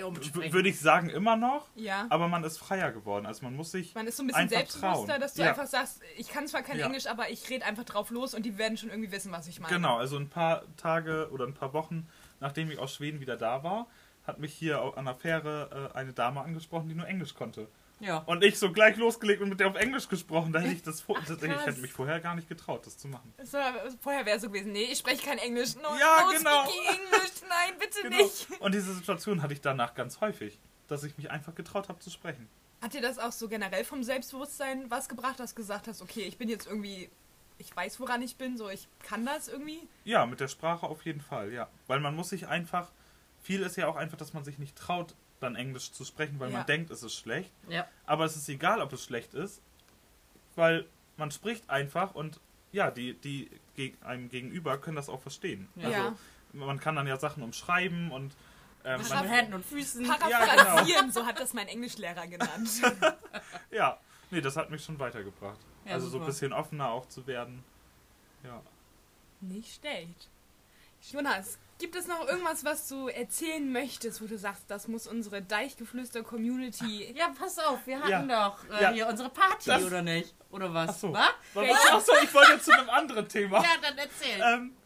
Würde 0.00 0.68
ich 0.68 0.80
sagen, 0.80 1.08
immer 1.10 1.36
noch, 1.36 1.66
Ja. 1.74 2.06
aber 2.10 2.28
man 2.28 2.42
ist 2.44 2.58
freier 2.58 2.90
geworden. 2.92 3.26
Also 3.26 3.44
man 3.44 3.54
muss 3.54 3.70
sich. 3.72 3.94
Man 3.94 4.06
ist 4.06 4.16
so 4.16 4.22
ein 4.22 4.26
bisschen 4.28 4.48
selbstbewusster, 4.48 5.06
trauen. 5.06 5.20
dass 5.20 5.34
du 5.34 5.42
Ja. 5.42 5.50
einfach 5.50 5.66
sagst, 5.66 6.00
ich 6.16 6.28
kann 6.28 6.46
zwar 6.48 6.62
kein 6.62 6.78
Ja. 6.78 6.86
Englisch, 6.86 7.06
aber 7.06 7.30
ich 7.30 7.48
rede 7.50 7.64
einfach 7.64 7.84
drauf 7.84 8.10
los 8.10 8.34
und 8.34 8.44
die 8.44 8.58
werden 8.58 8.76
schon 8.76 8.90
irgendwie 8.90 9.12
wissen, 9.12 9.32
was 9.32 9.46
ich 9.48 9.60
meine. 9.60 9.74
Genau, 9.74 9.98
also 9.98 10.16
ein 10.16 10.28
paar 10.28 10.62
Tage 10.76 11.28
oder 11.32 11.46
ein 11.46 11.54
paar 11.54 11.72
Wochen, 11.72 12.08
nachdem 12.40 12.70
ich 12.70 12.78
aus 12.78 12.94
Schweden 12.94 13.20
wieder 13.20 13.36
da 13.36 13.62
war, 13.62 13.86
hat 14.26 14.38
mich 14.38 14.54
hier 14.54 14.80
an 14.96 15.04
der 15.04 15.14
Fähre 15.14 15.90
äh, 15.94 15.98
eine 15.98 16.12
Dame 16.12 16.40
angesprochen, 16.42 16.88
die 16.88 16.94
nur 16.94 17.06
Englisch 17.08 17.34
konnte. 17.34 17.66
Ja. 18.02 18.18
Und 18.26 18.42
ich 18.42 18.58
so 18.58 18.72
gleich 18.72 18.96
losgelegt 18.96 19.40
und 19.42 19.48
mit 19.48 19.60
der 19.60 19.68
auf 19.68 19.76
Englisch 19.76 20.08
gesprochen. 20.08 20.52
Da 20.52 20.58
hätte 20.58 20.74
ich 20.74 20.82
das 20.82 21.04
das, 21.06 21.30
ich 21.30 21.38
krass. 21.38 21.66
hätte 21.66 21.80
mich 21.80 21.92
vorher 21.92 22.18
gar 22.18 22.34
nicht 22.34 22.48
getraut, 22.48 22.84
das 22.84 22.98
zu 22.98 23.06
machen. 23.06 23.32
So, 23.44 23.58
vorher 24.00 24.26
wäre 24.26 24.36
es 24.36 24.42
so 24.42 24.48
gewesen, 24.48 24.72
nee, 24.72 24.82
ich 24.84 24.98
spreche 24.98 25.24
kein 25.24 25.38
Englisch. 25.38 25.76
No, 25.76 25.88
Ja, 25.98 26.24
no 26.26 26.32
genau. 26.36 26.62
English, 26.64 27.42
nein, 27.48 27.74
bitte 27.78 28.02
Genau. 28.02 28.16
nicht. 28.24 28.48
Und 28.60 28.74
diese 28.74 28.92
Situation 28.92 29.40
hatte 29.40 29.52
ich 29.54 29.60
danach 29.60 29.94
ganz 29.94 30.20
häufig, 30.20 30.58
dass 30.88 31.04
ich 31.04 31.16
mich 31.16 31.30
einfach 31.30 31.54
getraut 31.54 31.88
habe 31.88 32.00
zu 32.00 32.10
sprechen. 32.10 32.48
Hat 32.80 32.92
dir 32.92 33.00
das 33.02 33.20
auch 33.20 33.30
so 33.30 33.46
generell 33.48 33.84
vom 33.84 34.02
Selbstbewusstsein 34.02 34.90
was 34.90 35.08
gebracht, 35.08 35.38
dass 35.38 35.50
du 35.54 35.56
gesagt 35.62 35.86
hast, 35.86 36.02
okay, 36.02 36.22
ich 36.22 36.36
bin 36.38 36.48
jetzt 36.48 36.66
irgendwie, 36.66 37.08
ich 37.58 37.74
weiß, 37.76 38.00
woran 38.00 38.20
ich 38.22 38.34
bin, 38.34 38.58
so 38.58 38.68
ich 38.68 38.88
kann 39.04 39.24
das 39.24 39.46
irgendwie? 39.46 39.86
Ja, 40.04 40.26
mit 40.26 40.40
der 40.40 40.48
Sprache 40.48 40.86
auf 40.88 41.04
jeden 41.04 41.20
Fall, 41.20 41.52
ja. 41.52 41.68
Weil 41.86 42.00
man 42.00 42.16
muss 42.16 42.30
sich 42.30 42.48
einfach, 42.48 42.90
viel 43.40 43.62
ist 43.62 43.76
ja 43.76 43.86
auch 43.86 43.94
einfach, 43.94 44.18
dass 44.18 44.32
man 44.32 44.44
sich 44.44 44.58
nicht 44.58 44.74
traut, 44.74 45.14
dann 45.42 45.56
Englisch 45.56 45.92
zu 45.92 46.04
sprechen, 46.04 46.38
weil 46.40 46.50
Ja. 46.50 46.58
man 46.58 46.66
denkt, 46.66 46.90
es 46.90 47.02
ist 47.02 47.14
schlecht. 47.14 47.50
Ja. 47.68 47.86
Aber 48.06 48.24
es 48.24 48.36
ist 48.36 48.48
egal, 48.48 48.80
ob 48.80 48.92
es 48.92 49.04
schlecht 49.04 49.34
ist, 49.34 49.60
weil 50.56 50.86
man 51.16 51.30
spricht 51.30 51.68
einfach 51.70 52.14
und 52.14 52.40
ja, 52.72 52.90
die, 52.90 53.14
die 53.14 53.50
geg- 53.76 54.02
einem 54.02 54.28
gegenüber 54.30 54.78
können 54.78 54.96
das 54.96 55.08
auch 55.08 55.20
verstehen. 55.20 55.68
Ja. 55.76 55.88
Also 55.88 55.98
Ja. 56.00 56.14
man 56.52 56.80
kann 56.80 56.96
dann 56.96 57.06
ja 57.06 57.18
Sachen 57.18 57.42
umschreiben 57.42 58.10
und 58.10 58.34
ähm, 58.84 59.00
Mit 59.00 59.10
man, 59.10 59.28
Händen 59.28 59.54
und 59.54 59.64
Füßen. 59.64 60.04
Paraphrasieren, 60.06 61.12
so 61.12 61.24
hat 61.24 61.38
das 61.38 61.52
mein 61.52 61.68
Englischlehrer 61.68 62.26
genannt. 62.26 62.68
ja, 63.70 63.98
nee, 64.30 64.40
das 64.40 64.56
hat 64.56 64.70
mich 64.70 64.82
schon 64.84 64.98
weitergebracht. 64.98 65.58
Ja, 65.84 65.92
also 65.94 66.06
so 66.08 66.16
ein 66.16 66.20
super. 66.20 66.26
bisschen 66.26 66.52
offener 66.52 66.88
auch 66.90 67.06
zu 67.06 67.26
werden. 67.26 67.62
Ja. 68.42 68.60
Nicht 69.40 69.74
schlecht. 69.80 70.28
Jonas, 71.10 71.58
gibt 71.82 71.96
es 71.96 72.06
noch 72.06 72.26
irgendwas, 72.28 72.64
was 72.64 72.86
du 72.88 73.08
erzählen 73.08 73.70
möchtest, 73.72 74.22
wo 74.22 74.26
du 74.26 74.38
sagst, 74.38 74.62
das 74.68 74.86
muss 74.86 75.08
unsere 75.08 75.42
Deichgeflüster-Community... 75.42 77.12
Ja, 77.16 77.32
pass 77.38 77.58
auf, 77.58 77.80
wir 77.86 77.98
hatten 78.00 78.30
Ja. 78.30 78.48
doch 78.50 78.64
äh, 78.78 78.82
Ja. 78.82 78.90
hier 78.92 79.06
unsere 79.08 79.28
Party, 79.30 79.66
Das- 79.68 79.82
oder 79.84 80.00
nicht? 80.02 80.32
Oder 80.50 80.72
was? 80.72 80.90
Ach 80.90 80.94
so. 80.94 81.12
Was? 81.12 81.30
Achso, 81.90 82.12
ich 82.22 82.32
wollte 82.34 82.52
jetzt 82.52 82.66
zu 82.66 82.72
einem 82.72 82.88
anderen 82.90 83.26
Thema. 83.28 83.62
Ja, 83.62 83.70
dann 83.82 83.98
erzähl. 83.98 84.40
Ähm, 84.44 84.76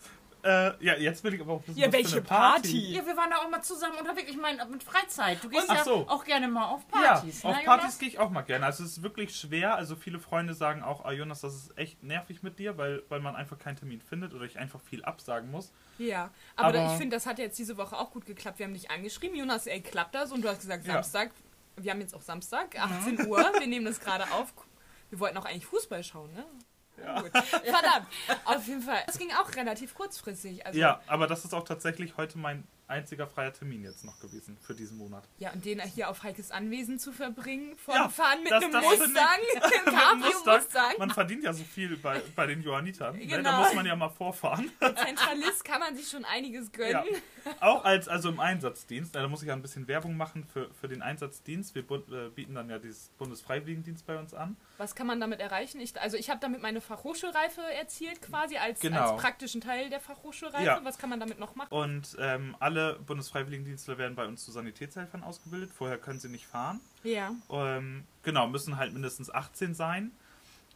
äh, 0.47 0.85
ja, 0.85 0.95
jetzt 0.97 1.23
will 1.25 1.35
ich 1.35 1.41
aber 1.41 1.55
auch 1.55 1.63
wissen, 1.67 1.79
Ja, 1.79 1.87
was 1.89 1.95
für 1.95 1.99
welche 2.03 2.17
eine 2.17 2.23
Party. 2.27 2.61
Party? 2.63 2.93
Ja, 2.95 3.07
wir 3.07 3.17
waren 3.17 3.31
da 3.31 3.37
auch 3.39 3.49
mal 3.51 3.63
zusammen 3.63 3.99
unterwegs. 3.99 4.31
Ich 4.31 4.37
meine, 4.37 4.65
mit 4.67 4.83
Freizeit. 4.83 5.43
Du 5.43 5.49
gehst 5.49 5.67
Ach 5.69 5.75
ja 5.77 5.85
so. 5.85 6.07
auch 6.09 6.25
gerne 6.25 6.49
mal 6.49 6.67
auf 6.67 6.83
Ja, 6.95 7.15
Partys. 7.15 7.45
auf 7.45 7.57
ne, 7.57 7.63
Partys 7.65 7.83
Jonas? 7.85 7.99
gehe 7.99 8.09
ich 8.09 8.19
auch 8.19 8.31
mal 8.31 8.43
gerne. 8.43 8.65
Also 8.67 8.85
es 8.85 8.93
ist 8.93 9.03
wirklich 9.03 9.35
schwer. 9.37 9.75
Also 9.75 9.97
viele 9.97 10.19
Freunde 10.21 10.55
sagen 10.55 10.83
auch, 10.83 11.05
ah 11.05 11.13
Jonas, 11.13 11.41
das 11.41 11.55
ist 11.55 11.79
echt 11.79 12.03
nervig 12.03 12.43
mit 12.43 12.59
dir, 12.59 12.79
weil, 12.79 13.03
weil 13.09 13.21
man 13.21 13.35
einfach 13.37 13.59
keinen 13.59 13.77
Termin 13.77 14.01
findet 14.01 14.33
oder 14.35 14.45
ich 14.45 14.59
einfach 14.59 14.81
viel 14.81 15.05
absagen 15.05 15.51
muss. 15.51 15.73
Ja, 15.99 16.31
aber, 16.57 16.79
Aber- 16.79 16.93
ich 16.93 16.99
finde, 16.99 17.17
das 17.17 17.27
hat 17.27 17.39
jetzt 17.39 17.59
diese 17.59 17.77
Woche 17.77 17.97
auch 17.99 18.11
gut 18.11 18.27
geklappt. 18.27 18.59
Wir 18.59 18.67
haben 18.67 18.75
dich 18.75 18.91
angeschrieben, 18.91 19.37
Jonas, 19.37 19.67
ey, 19.67 19.81
klappt 19.81 20.15
das? 20.15 20.33
Und 20.33 20.43
du 20.45 20.49
hast 20.49 20.61
gesagt, 20.61 20.87
Ja. 20.87 20.95
Samstag, 20.95 21.33
wir 21.77 21.91
haben 21.93 22.01
jetzt 22.01 22.15
auch 22.15 22.23
Samstag, 22.23 22.79
18 22.79 23.27
Uhr, 23.27 23.39
wir 23.59 23.67
nehmen 23.67 23.85
das 23.87 24.01
gerade 24.01 24.25
auf. 24.33 24.55
Wir 25.11 25.21
wollten 25.21 25.37
auch 25.37 25.45
eigentlich 25.45 25.67
Fußball 25.67 26.03
schauen, 26.03 26.33
ne? 26.33 26.45
Ja. 27.05 27.21
Gut. 27.23 27.31
Verdammt. 27.33 28.07
Auf 28.45 28.67
jeden 28.67 28.83
Fall. 28.83 29.03
Das 29.07 29.19
ging 29.19 29.31
auch 29.33 29.55
relativ 29.55 29.95
kurzfristig. 29.95 30.65
Also, 30.67 30.79
Ja, 30.79 31.01
aber 31.07 31.27
das 31.27 31.45
ist 31.45 31.53
auch 31.55 31.65
tatsächlich 31.65 32.17
heute 32.17 32.39
mein 32.39 32.65
einziger 32.89 33.27
freier 33.27 33.53
Termin 33.53 33.83
jetzt 33.83 34.05
noch 34.05 34.19
gewesen 34.21 34.57
für 34.63 34.73
diesen 34.75 34.97
Monat. 34.97 35.25
Ja, 35.39 35.51
und 35.51 35.65
den 35.65 35.81
hier 35.81 36.09
auf 36.09 36.23
Heikes 36.23 36.53
Anwesen 36.53 36.99
zu 37.01 37.13
verbringen, 37.13 37.77
von 37.79 37.95
Ja, 37.97 38.09
Fahren 38.09 38.43
mit 38.45 38.53
das- 38.53 38.63
einem 38.63 38.73
das 38.73 38.85
Mustang, 38.85 39.15
Cabrio 39.85 40.17
Mustang. 40.17 40.55
Mustang. 40.57 40.93
Man 40.99 41.11
verdient 41.11 41.43
ja 41.45 41.53
so 41.53 41.65
viel 41.65 41.97
bei, 41.97 42.23
bei 42.37 42.47
den 42.47 42.63
Johannitern. 42.63 43.17
Ne? 43.17 43.27
Da 43.27 43.37
Genau. 43.39 43.59
muss 43.63 43.75
man 43.75 43.87
ja 43.87 43.97
mal 43.97 44.09
vorfahren. 44.09 44.71
Zentralist 44.81 45.65
kann 45.65 45.81
man 45.81 45.97
sich 45.97 46.09
schon 46.09 46.25
einiges 46.25 46.71
gönnen. 46.73 46.93
Ja. 46.93 47.19
Auch 47.61 47.85
als, 47.85 48.09
also 48.09 48.29
im 48.29 48.41
Einsatzdienst, 48.41 49.15
da 49.15 49.27
muss 49.29 49.43
ich 49.43 49.49
ja 49.49 49.55
ein 49.55 49.63
bisschen 49.63 49.89
Werbung 49.89 50.17
machen 50.17 50.45
für, 50.45 50.69
für 50.75 50.89
den 50.89 51.03
Einsatzdienst. 51.03 51.75
Wir 51.75 51.83
äh, 51.83 52.29
bieten 52.35 52.55
dann 52.55 52.69
ja 52.71 52.79
dieses 52.79 53.09
Bundesfreiwilligendienst 53.19 54.07
bei 54.07 54.19
uns 54.19 54.35
an. 54.35 54.57
Was 54.79 54.95
kann 54.95 55.07
man 55.07 55.21
damit 55.21 55.41
erreichen? 55.41 55.81
Ich, 55.81 55.99
also 56.01 56.17
ich 56.17 56.31
habe 56.31 56.41
damit 56.41 56.63
meine 56.63 56.81
Fachhochschulreife 56.81 57.61
erzielt 57.79 58.23
quasi 58.23 58.57
als, 58.57 58.81
Genau. 58.81 59.13
als 59.13 59.21
praktischen 59.23 59.61
Teil 59.61 59.91
der 59.91 60.01
Fachhochschulreife. 60.01 60.65
Ja. 60.65 60.81
Was 60.85 60.99
kann 60.99 61.11
man 61.11 61.21
damit 61.21 61.39
noch 61.39 61.55
machen? 61.55 61.69
Und 61.71 62.17
ähm, 62.19 62.57
alle 62.61 62.99
Bundesfreiwilligendienstler 63.07 63.99
werden 63.99 64.15
bei 64.17 64.27
uns 64.27 64.45
zu 64.45 64.51
Sanitätshelfern 64.53 65.23
ausgebildet. 65.23 65.71
Vorher 65.73 65.99
können 65.99 66.21
sie 66.21 66.29
nicht 66.29 66.47
fahren. 66.47 66.81
Ja. 67.05 67.33
Ähm, 67.51 68.05
genau, 68.23 68.49
müssen 68.49 68.77
halt 68.77 68.93
mindestens 68.93 69.31
18 69.31 69.75
sein 69.75 70.11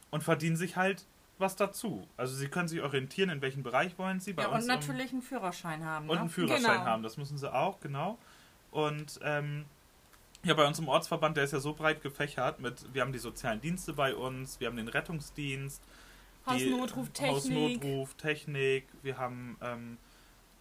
und 0.09 0.23
verdienen 0.23 0.55
sich 0.55 0.75
halt 0.75 1.05
was 1.41 1.55
dazu. 1.57 2.07
Also 2.15 2.35
sie 2.35 2.47
können 2.47 2.67
sich 2.69 2.81
orientieren, 2.81 3.29
in 3.29 3.41
welchem 3.41 3.63
Bereich 3.63 3.97
wollen 3.97 4.19
sie. 4.19 4.33
Bei 4.33 4.43
Ja, 4.43 4.49
uns 4.49 4.63
und 4.63 4.67
natürlich 4.67 5.11
einen 5.11 5.21
Führerschein 5.21 5.83
haben. 5.83 6.07
und 6.09 6.15
ne? 6.15 6.21
einen 6.21 6.29
Führerschein 6.29 6.61
Genau. 6.79 6.85
haben. 6.85 7.03
Das 7.03 7.17
müssen 7.17 7.37
sie 7.37 7.53
auch, 7.53 7.79
genau. 7.81 8.17
Und 8.71 9.19
ähm, 9.23 9.65
ja, 10.43 10.53
bei 10.53 10.65
uns 10.65 10.79
im 10.79 10.87
Ortsverband, 10.87 11.35
der 11.37 11.43
ist 11.43 11.51
ja 11.53 11.59
so 11.59 11.73
breit 11.73 12.01
gefächert 12.01 12.59
mit, 12.61 12.93
wir 12.93 13.01
haben 13.01 13.11
die 13.11 13.19
sozialen 13.19 13.59
Dienste 13.61 13.93
bei 13.93 14.15
uns, 14.15 14.59
wir 14.59 14.67
haben 14.67 14.77
den 14.77 14.87
Rettungsdienst, 14.87 15.81
die 16.47 16.71
Hausnotruf, 16.71 17.09
Technik. 17.09 17.33
Hausnotruf, 17.83 18.13
Technik, 18.15 18.87
wir 19.03 19.17
haben 19.17 19.57
ähm, 19.61 19.97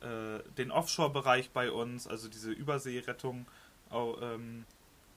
äh, 0.00 0.40
den 0.58 0.70
Offshore-Bereich 0.70 1.50
bei 1.50 1.70
uns, 1.70 2.06
also 2.06 2.28
diese 2.28 2.50
Überseerettung. 2.50 3.46
Au- 3.90 4.18
ähm, 4.20 4.64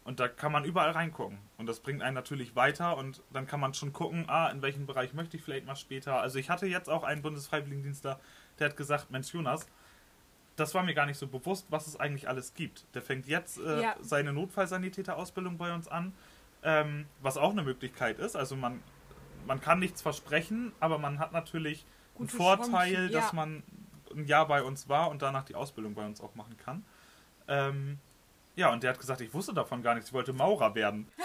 und 0.04 0.20
da 0.20 0.28
kann 0.28 0.52
man 0.52 0.66
überall 0.66 0.92
reingucken. 0.92 1.38
Und 1.58 1.66
das 1.66 1.80
bringt 1.80 2.02
einen 2.02 2.16
natürlich 2.16 2.56
weiter 2.56 2.98
und 2.98 3.22
dann 3.32 3.48
kann 3.48 3.60
man 3.60 3.74
schon 3.74 3.94
gucken, 3.94 4.26
ah, 4.28 4.50
in 4.50 4.62
welchem 4.62 4.86
Bereich 4.86 5.13
möchte 5.13 5.38
ich 5.38 5.44
vielleicht 5.44 5.66
mal 5.66 5.76
später. 5.76 6.20
Also 6.20 6.39
ich 6.39 6.50
hatte 6.50 6.68
jetzt 6.68 6.89
auch 6.89 7.04
einen 7.04 7.22
Bundesfreiwilligendienstler, 7.22 8.20
der 8.60 8.70
hat 8.70 8.78
gesagt, 8.78 9.12
Mensch 9.12 9.34
Jonas, 9.34 9.68
das 10.56 10.76
war 10.76 10.84
mir 10.84 10.94
gar 10.94 11.06
nicht 11.06 11.18
so 11.18 11.28
bewusst, 11.28 11.68
was 11.70 11.88
es 11.88 12.00
eigentlich 12.00 12.28
alles 12.28 12.54
gibt. 12.54 12.86
Der 12.94 13.02
fängt 13.02 13.28
jetzt 13.28 13.60
äh, 13.60 13.82
Ja. 13.82 13.96
seine 14.02 14.34
Notfallsanitäterausbildung 14.34 15.58
bei 15.58 15.74
uns 15.74 15.88
an, 15.88 16.13
ähm, 16.63 17.06
was 17.22 17.38
auch 17.38 17.52
eine 17.52 17.63
Möglichkeit 17.63 18.20
ist. 18.20 18.36
Also 18.36 18.56
man, 18.56 18.84
man 19.48 19.62
kann 19.62 19.80
nichts 19.80 20.02
versprechen, 20.02 20.74
aber 20.80 20.98
man 20.98 21.20
hat 21.20 21.32
natürlich 21.32 21.86
einen 22.16 22.28
Gute 22.28 22.38
Vorteil, 22.38 22.94
Chancen, 22.94 23.12
dass 23.13 23.32
ja. 23.32 23.36
man 23.36 23.63
ein 24.13 24.26
Jahr 24.26 24.48
bei 24.48 24.62
uns 24.63 24.89
war 24.89 25.10
und 25.10 25.22
danach 25.22 25.46
die 25.46 25.56
Ausbildung 25.56 25.96
bei 25.96 26.06
uns 26.06 26.22
auch 26.22 26.36
machen 26.36 26.56
kann. 26.58 26.86
Ähm, 27.48 28.00
ja, 28.56 28.72
und 28.72 28.84
der 28.84 28.92
hat 28.92 29.00
gesagt, 29.00 29.22
ich 29.22 29.34
wusste 29.34 29.54
davon 29.54 29.82
gar 29.84 29.96
nichts, 29.96 30.10
ich 30.10 30.13
wollte 30.13 30.34
Maurer 30.34 30.76
werden. 30.76 31.12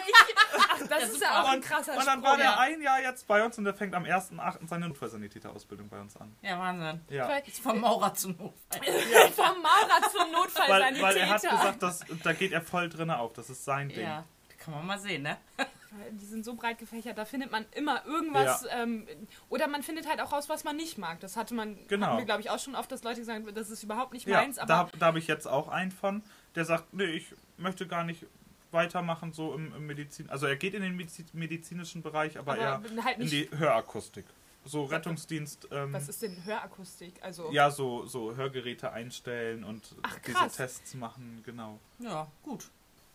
Das 0.88 1.11
ist 1.11 1.21
ja 1.21 1.43
auch 1.43 1.49
ein 1.49 1.61
krasser 1.61 1.93
und 1.93 2.07
dann 2.07 2.21
Sprung. 2.21 2.23
war 2.23 2.37
der 2.37 2.47
ja. 2.47 2.59
ein 2.59 2.81
Jahr 2.81 3.01
jetzt 3.03 3.27
bei 3.27 3.45
uns 3.45 3.59
und 3.59 3.64
der 3.64 3.75
fängt 3.75 3.95
am 3.97 4.05
1.8. 4.05 4.69
seine 4.69 4.88
Notfallsanitäterausbildung 4.88 5.88
bei 5.88 6.01
uns 6.01 6.17
an. 6.17 6.35
Ja, 6.41 6.59
Wahnsinn. 6.59 7.01
Ja. 7.11 7.29
Weil- 7.29 7.43
Ist 7.47 7.61
vom 7.61 7.81
Maurer 7.81 8.14
zum 8.14 8.31
Notfall. 8.37 8.81
Vom 9.33 9.61
Maurer 9.61 10.09
zum 10.11 10.21
Weil, 10.21 10.33
Notfallsanitäter. 10.33 11.03
weil 11.03 11.17
er 11.17 11.29
hat 11.31 11.43
gesagt, 11.43 11.83
dass, 11.83 12.01
da 12.23 12.33
geht 12.33 12.53
er 12.53 12.62
voll 12.62 12.88
drin 12.88 13.11
auf, 13.11 13.33
das 13.33 13.51
ist 13.51 13.64
sein 13.64 13.88
Ding. 13.88 14.01
Ja, 14.03 14.25
kann 14.59 14.73
man 14.73 14.87
mal 14.87 14.99
sehen, 14.99 15.23
ne? 15.23 15.37
Die 16.12 16.27
sind 16.27 16.45
so 16.45 16.55
breit 16.55 16.79
gefächert, 16.79 17.19
da 17.19 17.25
findet 17.25 17.51
man 17.51 17.64
immer 17.73 18.05
irgendwas. 18.07 18.64
Ähm, 18.71 19.09
oder 19.49 19.67
man 19.69 19.83
findet 19.83 20.07
halt 20.09 20.21
auch 20.21 20.33
raus, 20.33 20.49
was 20.49 20.62
man 20.62 20.77
nicht 20.77 20.97
mag. 20.97 21.19
Das 21.21 21.37
hatte 21.37 21.55
man, 21.55 21.79
Genau. 21.88 22.07
hatten 22.07 22.19
wir, 22.19 22.25
glaube 22.27 22.41
ich, 22.43 22.51
auch 22.51 22.59
schon 22.59 22.77
oft, 22.77 22.93
dass 22.93 23.03
Leute 23.03 23.25
sagen, 23.25 23.49
das 23.55 23.71
ist 23.71 23.83
überhaupt 23.83 24.12
nicht 24.12 24.27
Ja, 24.29 24.37
meins. 24.38 24.59
Aber 24.59 24.69
da, 24.93 24.99
da 24.99 25.07
habe 25.07 25.19
ich 25.19 25.27
jetzt 25.27 25.47
auch 25.49 25.69
einen 25.69 25.91
von, 25.91 26.23
der 26.59 26.64
sagt, 26.66 26.92
nee, 26.92 27.05
ich 27.05 27.27
möchte 27.57 27.87
gar 27.87 28.05
nicht 28.05 28.27
weitermachen 28.71 29.33
so 29.33 29.55
im, 29.55 29.73
im 29.75 29.87
Medizin. 29.87 30.29
Also 30.29 30.47
er 30.47 30.57
geht 30.57 30.75
in 30.75 30.83
den 30.83 30.94
Medizi- 31.01 31.25
medizinischen 31.33 32.03
Bereich, 32.03 32.38
aber, 32.38 32.53
Aber 32.53 32.61
eher 32.61 32.83
halt 33.05 33.18
in 33.18 33.29
die 33.31 33.49
Hörakustik. 33.57 34.27
so 34.64 34.85
Rettungsdienst. 34.85 35.68
Ähm, 35.71 35.92
Was 35.92 36.09
ist 36.09 36.21
denn 36.21 36.44
Hörakustik? 36.44 37.14
Also 37.23 37.51
ja, 37.53 37.71
so, 37.71 38.05
so 38.07 38.37
Hörgeräte 38.37 38.92
einstellen 38.92 39.64
und 39.64 39.94
Ach, 40.03 40.18
diese 40.18 40.37
krass. 40.37 40.57
Tests 40.57 40.94
machen, 40.94 41.42
genau. 41.47 41.79
Ja, 42.01 42.31
gut. 42.42 42.68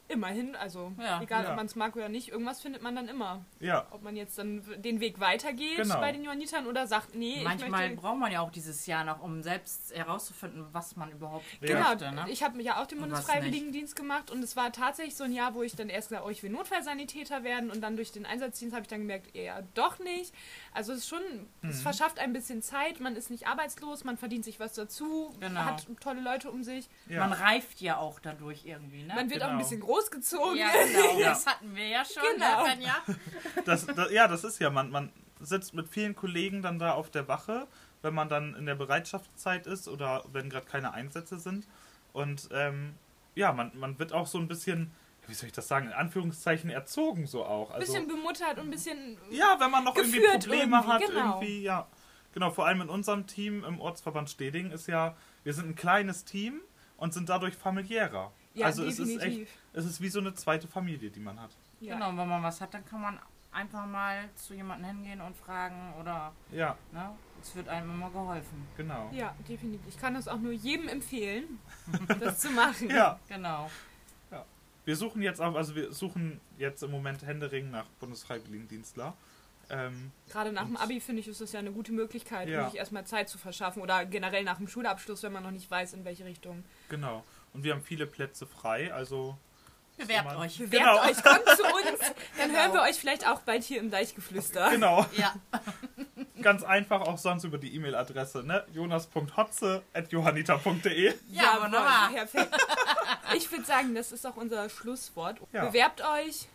Immerhin, 0.10 0.56
also 0.56 0.92
Ja. 1.00 1.22
egal 1.22 1.44
Ja. 1.44 1.50
ob 1.52 1.56
man 1.56 1.66
es 1.66 1.76
mag 1.76 1.96
oder 1.96 2.10
nicht, 2.10 2.30
irgendwas 2.30 2.62
findet 2.62 2.82
man 2.84 2.96
dann 2.96 3.08
immer. 3.08 3.46
Ja, 3.60 3.88
Ob 3.92 4.04
man 4.04 4.16
jetzt 4.16 4.38
dann 4.38 4.62
den 4.82 5.00
Weg 5.00 5.20
weitergeht 5.20 5.78
Genau. 5.78 6.00
bei 6.00 6.12
den 6.12 6.24
Johannitern 6.24 6.68
oder 6.68 6.86
sagt, 6.88 7.16
nee, 7.16 7.38
ich 7.38 7.44
Manchmal 7.44 7.70
möchte... 7.90 7.96
braucht 7.98 8.18
man 8.18 8.32
ja 8.32 8.42
auch 8.42 8.52
dieses 8.52 8.86
Jahr 8.86 9.04
noch, 9.06 9.22
um 9.24 9.42
selbst 9.42 9.96
herauszufinden, 9.96 10.66
was 10.72 10.96
man 10.96 11.12
überhaupt 11.12 11.46
Ja. 11.62 11.68
Genau, 11.68 11.90
möchte. 11.90 12.12
Ne? 12.12 12.26
ich 12.30 12.44
habe 12.44 12.62
ja 12.62 12.82
auch 12.82 12.86
den 12.88 13.00
Bundesfreiwilligendienst 13.00 13.96
gemacht 13.96 14.30
und 14.30 14.44
es 14.44 14.56
war 14.56 14.72
tatsächlich 14.72 15.16
so 15.16 15.24
ein 15.24 15.32
Jahr, 15.34 15.54
wo 15.56 15.64
ich 15.64 15.76
dann 15.76 15.90
erst 15.90 16.10
gesagt, 16.10 16.26
oh, 16.26 16.30
ich 16.30 16.44
will 16.44 16.52
Notfallsanitäter 16.52 17.44
werden 17.44 17.72
und 17.72 17.82
dann 17.82 17.96
durch 17.96 18.12
den 18.12 18.26
Einsatzdienst 18.26 18.74
habe 18.76 18.84
ich 18.84 18.88
dann 18.90 19.00
gemerkt, 19.00 19.36
eher 19.36 19.64
doch 19.74 20.00
nicht. 20.00 20.34
Also 20.74 20.92
es 20.94 21.00
ist 21.00 21.10
schon, 21.10 21.22
es 21.62 21.78
Mhm. 21.80 21.82
verschafft 21.82 22.20
ein 22.20 22.34
bisschen 22.34 22.62
Zeit, 22.62 23.00
man 23.00 23.16
ist 23.16 23.30
nicht 23.32 23.48
arbeitslos, 23.48 24.04
man 24.04 24.18
verdient 24.18 24.44
sich 24.46 24.60
was 24.60 24.74
dazu, 24.74 25.34
Genau. 25.40 25.62
hat 25.62 25.88
tolle 26.02 26.22
Leute 26.22 26.52
um 26.52 26.64
sich, 26.64 26.90
ja. 27.08 27.20
Man 27.20 27.34
reift 27.34 27.82
ja 27.82 27.98
auch 27.98 28.20
dadurch 28.20 28.66
irgendwie. 28.66 29.04
Ne? 29.04 29.14
man 29.16 29.30
wird 29.30 29.42
auch 29.42 29.48
ein 29.48 29.54
Genau. 29.58 29.64
bisschen 29.64 29.82
großgezogen. 29.94 30.58
ja, 30.58 30.72
genau. 30.88 31.20
Ja. 31.20 31.30
Das 31.30 31.46
hatten 31.46 31.76
wir 31.76 31.88
ja 31.88 32.06
schon. 32.06 32.24
Genau. 32.34 32.66
Ne, 32.66 32.84
ja. 32.84 33.04
Das, 33.66 33.86
das, 33.86 34.12
ja, 34.12 34.28
das 34.28 34.44
ist 34.44 34.60
ja, 34.60 34.70
man, 34.70 34.90
man 34.90 35.12
sitzt 35.40 35.74
mit 35.74 35.88
vielen 35.88 36.16
Kollegen 36.16 36.62
dann 36.62 36.80
da 36.80 36.94
auf 36.94 37.10
der 37.10 37.28
Wache, 37.28 37.68
wenn 38.02 38.14
man 38.14 38.30
dann 38.30 38.56
in 38.56 38.66
der 38.66 38.76
Bereitschaftszeit 38.76 39.68
ist 39.68 39.88
oder 39.88 40.24
wenn 40.32 40.50
gerade 40.50 40.66
keine 40.66 40.94
Einsätze 40.94 41.40
sind. 41.40 41.68
Und 42.14 42.50
ähm, 42.52 42.96
ja, 43.36 43.52
man, 43.52 43.72
man 43.76 43.98
wird 44.00 44.14
auch 44.14 44.28
so 44.28 44.38
ein 44.38 44.48
bisschen, 44.48 44.92
wie 45.28 45.34
soll 45.34 45.48
ich 45.48 45.54
das 45.54 45.68
sagen, 45.68 45.88
in 45.88 45.94
Anführungszeichen 45.94 46.70
erzogen 46.70 47.26
so 47.26 47.46
auch. 47.46 47.70
Ein 47.72 47.82
Also, 47.82 47.94
bisschen 47.94 48.08
bemuttert 48.08 48.58
und 48.58 48.68
ein 48.68 48.72
bisschen... 48.72 49.18
ja, 49.32 49.56
wenn 49.60 49.72
man 49.72 49.84
noch 49.84 49.96
irgendwie 49.96 50.20
Probleme 50.20 50.76
irgendwie, 50.78 50.92
hat, 50.92 51.02
genau. 51.02 51.40
irgendwie, 51.40 51.62
ja. 51.64 51.88
Genau, 52.34 52.50
vor 52.50 52.66
allem 52.66 52.82
in 52.82 52.90
unserem 52.90 53.28
Team 53.28 53.64
im 53.64 53.80
Ortsverband 53.80 54.30
Steding 54.30 54.72
ist 54.72 54.88
ja, 54.88 55.16
wir 55.44 55.54
sind 55.54 55.70
ein 55.70 55.76
kleines 55.76 56.26
Team 56.26 56.62
und 56.98 57.14
sind 57.14 57.30
dadurch 57.30 57.56
familiärer. 57.56 58.32
Ja, 58.54 58.68
also 58.68 58.84
es 58.86 59.00
ist 59.00 59.10
echt, 59.10 59.22
definitiv. 59.22 59.50
es 59.74 59.86
ist 59.86 60.02
wie 60.02 60.10
so 60.10 60.20
eine 60.20 60.34
zweite 60.36 60.68
Familie, 60.68 61.10
die 61.10 61.20
man 61.20 61.40
hat. 61.40 61.52
Ja. 61.82 61.96
Genau, 61.96 62.10
wenn 62.10 62.28
man 62.28 62.44
was 62.44 62.62
hat, 62.62 62.74
dann 62.74 62.86
kann 62.86 63.02
man 63.02 63.20
einfach 63.52 63.86
mal 63.86 64.30
zu 64.36 64.54
jemandem 64.54 64.88
hingehen 64.90 65.22
und 65.22 65.36
fragen 65.36 65.94
oder 66.00 66.32
Ja, 66.52 66.78
ne, 66.92 67.12
es 67.42 67.56
wird 67.56 67.68
einem 67.70 67.90
immer 67.92 68.10
geholfen. 68.10 68.68
genau. 68.78 69.10
Ja, 69.14 69.36
definitiv. 69.48 69.82
Ich 69.88 69.98
kann 70.00 70.14
das 70.14 70.28
auch 70.28 70.40
nur 70.40 70.52
jedem 70.54 70.88
empfehlen, 70.88 71.60
das 72.20 72.40
zu 72.40 72.50
machen. 72.52 72.90
Ja, 72.90 73.20
Genau. 73.28 73.70
wir 74.86 74.96
suchen 74.98 75.22
jetzt 75.22 75.40
auch, 75.42 75.56
also 75.56 75.76
wir 75.76 75.92
suchen 75.94 76.40
jetzt 76.58 76.84
im 76.84 76.92
Moment 76.92 77.26
Händering 77.26 77.72
nach 77.72 77.86
Bundesfreiwilligendienstler. 78.00 79.14
Ähm, 79.70 80.12
Gerade 80.30 80.52
nach 80.52 80.66
dem 80.66 80.76
Abi 80.76 81.00
finde 81.00 81.22
ich, 81.22 81.28
ist 81.30 81.40
das 81.40 81.54
ja 81.54 81.60
eine 81.60 81.72
gute 81.72 81.94
Möglichkeit, 81.94 82.50
Ja. 82.50 82.66
um 82.66 82.70
sich 82.70 82.78
erstmal 82.80 83.06
Zeit 83.06 83.30
zu 83.30 83.38
verschaffen 83.38 83.82
oder 83.82 84.06
generell 84.06 84.44
nach 84.44 84.58
dem 84.58 84.68
Schulabschluss, 84.68 85.24
wenn 85.24 85.32
man 85.32 85.42
noch 85.44 85.52
nicht 85.52 85.72
weiß, 85.72 85.94
in 85.94 86.04
welche 86.06 86.26
Richtung. 86.26 86.64
genau. 86.90 87.24
Und 87.54 87.64
wir 87.64 87.74
haben 87.74 87.84
viele 87.84 88.06
Plätze 88.08 88.46
frei, 88.48 88.92
also 88.94 89.38
Bewerbt 89.98 90.36
euch. 90.38 90.58
Bewerbt 90.58 90.86
Genau. 90.86 91.02
euch, 91.04 91.24
kommt 91.24 91.46
zu 91.56 91.64
uns, 91.66 92.00
dann 92.38 92.50
Genau. 92.50 92.60
hören 92.60 92.74
wir 92.74 92.82
euch 92.82 93.00
vielleicht 93.00 93.28
auch 93.28 93.42
bald 93.42 93.64
hier 93.64 93.80
im 93.80 93.92
Deichgeflüster. 93.92 94.72
genau. 94.72 95.06
Ja, 95.18 95.34
Ganz 96.42 96.64
einfach 96.64 97.02
auch 97.02 97.18
sonst 97.20 97.44
über 97.46 97.58
die 97.60 97.74
E-Mail-Adresse, 97.76 98.44
ne? 98.44 98.66
jonas.hotze.johannita.de. 98.74 101.14
Ja, 101.30 101.62
wunderbar. 101.62 102.10
Perfekt. 102.12 102.58
Ich 103.36 103.50
würde 103.52 103.64
sagen, 103.66 103.94
das 103.96 104.12
ist 104.12 104.26
auch 104.28 104.36
unser 104.36 104.68
Schlusswort. 104.70 105.38
Ja. 105.54 105.66
Bewerbt 105.68 106.02
euch. 106.02 106.48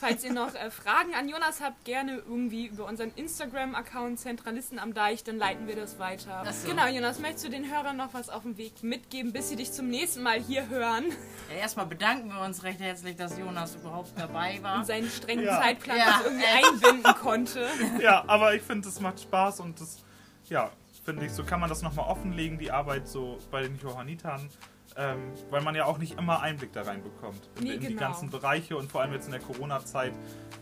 Falls 0.00 0.22
ihr 0.22 0.32
noch 0.34 0.54
äh, 0.54 0.70
Fragen 0.70 1.14
an 1.14 1.28
Jonas 1.28 1.60
habt, 1.62 1.84
gerne 1.86 2.16
irgendwie 2.16 2.66
über 2.66 2.84
unseren 2.86 3.10
Instagram-Account 3.14 4.18
Zentralisten 4.20 4.78
am 4.78 4.92
Deich, 4.92 5.24
dann 5.24 5.38
leiten 5.38 5.66
wir 5.66 5.76
das 5.76 5.98
weiter. 5.98 6.44
So. 6.52 6.68
Genau, 6.68 6.86
Jonas, 6.88 7.18
möchtest 7.20 7.46
du 7.46 7.50
den 7.50 7.70
Hörern 7.72 7.96
noch 7.96 8.12
was 8.12 8.28
auf 8.28 8.42
dem 8.42 8.58
Weg 8.58 8.82
mitgeben, 8.82 9.32
bis 9.32 9.48
sie 9.48 9.56
dich 9.56 9.72
zum 9.72 9.88
nächsten 9.88 10.22
Mal 10.22 10.38
hier 10.40 10.68
hören 10.68 11.06
Ja, 11.50 11.56
erstmal 11.60 11.86
bedanken 11.86 12.28
wir 12.28 12.42
uns 12.42 12.62
recht 12.64 12.80
herzlich, 12.80 13.16
dass 13.16 13.38
Jonas 13.38 13.76
überhaupt 13.76 14.12
dabei 14.18 14.58
war. 14.62 14.78
und 14.80 14.86
seinen 14.86 15.08
strengen 15.08 15.44
Ja. 15.44 15.60
Zeitplan 15.60 15.96
Ja, 15.96 16.04
das 16.18 16.24
irgendwie 16.26 16.44
echt. 16.44 16.66
einbinden 16.66 17.14
konnte? 17.14 17.68
Ja, 18.02 18.24
aber 18.26 18.54
ich 18.54 18.62
finde, 18.62 18.88
es 18.88 19.00
macht 19.00 19.20
Spaß 19.20 19.60
und 19.60 19.80
das, 19.80 20.02
ja, 20.50 20.70
finde 21.04 21.24
ich, 21.26 21.32
so 21.32 21.44
kann 21.44 21.60
man 21.60 21.68
das 21.70 21.80
nochmal 21.82 22.08
offenlegen, 22.10 22.58
die 22.58 22.70
Arbeit 22.70 23.08
so 23.08 23.38
bei 23.50 23.62
den 23.62 23.78
Johannitern. 23.78 24.50
Ähm, 24.96 25.32
weil 25.50 25.62
man 25.62 25.74
ja 25.74 25.86
auch 25.86 25.96
nicht 25.98 26.18
immer 26.18 26.40
Einblick 26.42 26.72
da 26.74 26.82
reinbekommt 26.82 27.48
in, 27.58 27.64
Nee, 27.64 27.72
in 27.74 27.80
die 27.80 27.86
genau. 27.88 28.00
ganzen 28.00 28.28
Bereiche 28.30 28.76
und 28.76 28.90
vor 28.92 29.00
allem 29.00 29.12
jetzt 29.14 29.24
in 29.26 29.32
der 29.32 29.40
Corona-Zeit 29.40 30.12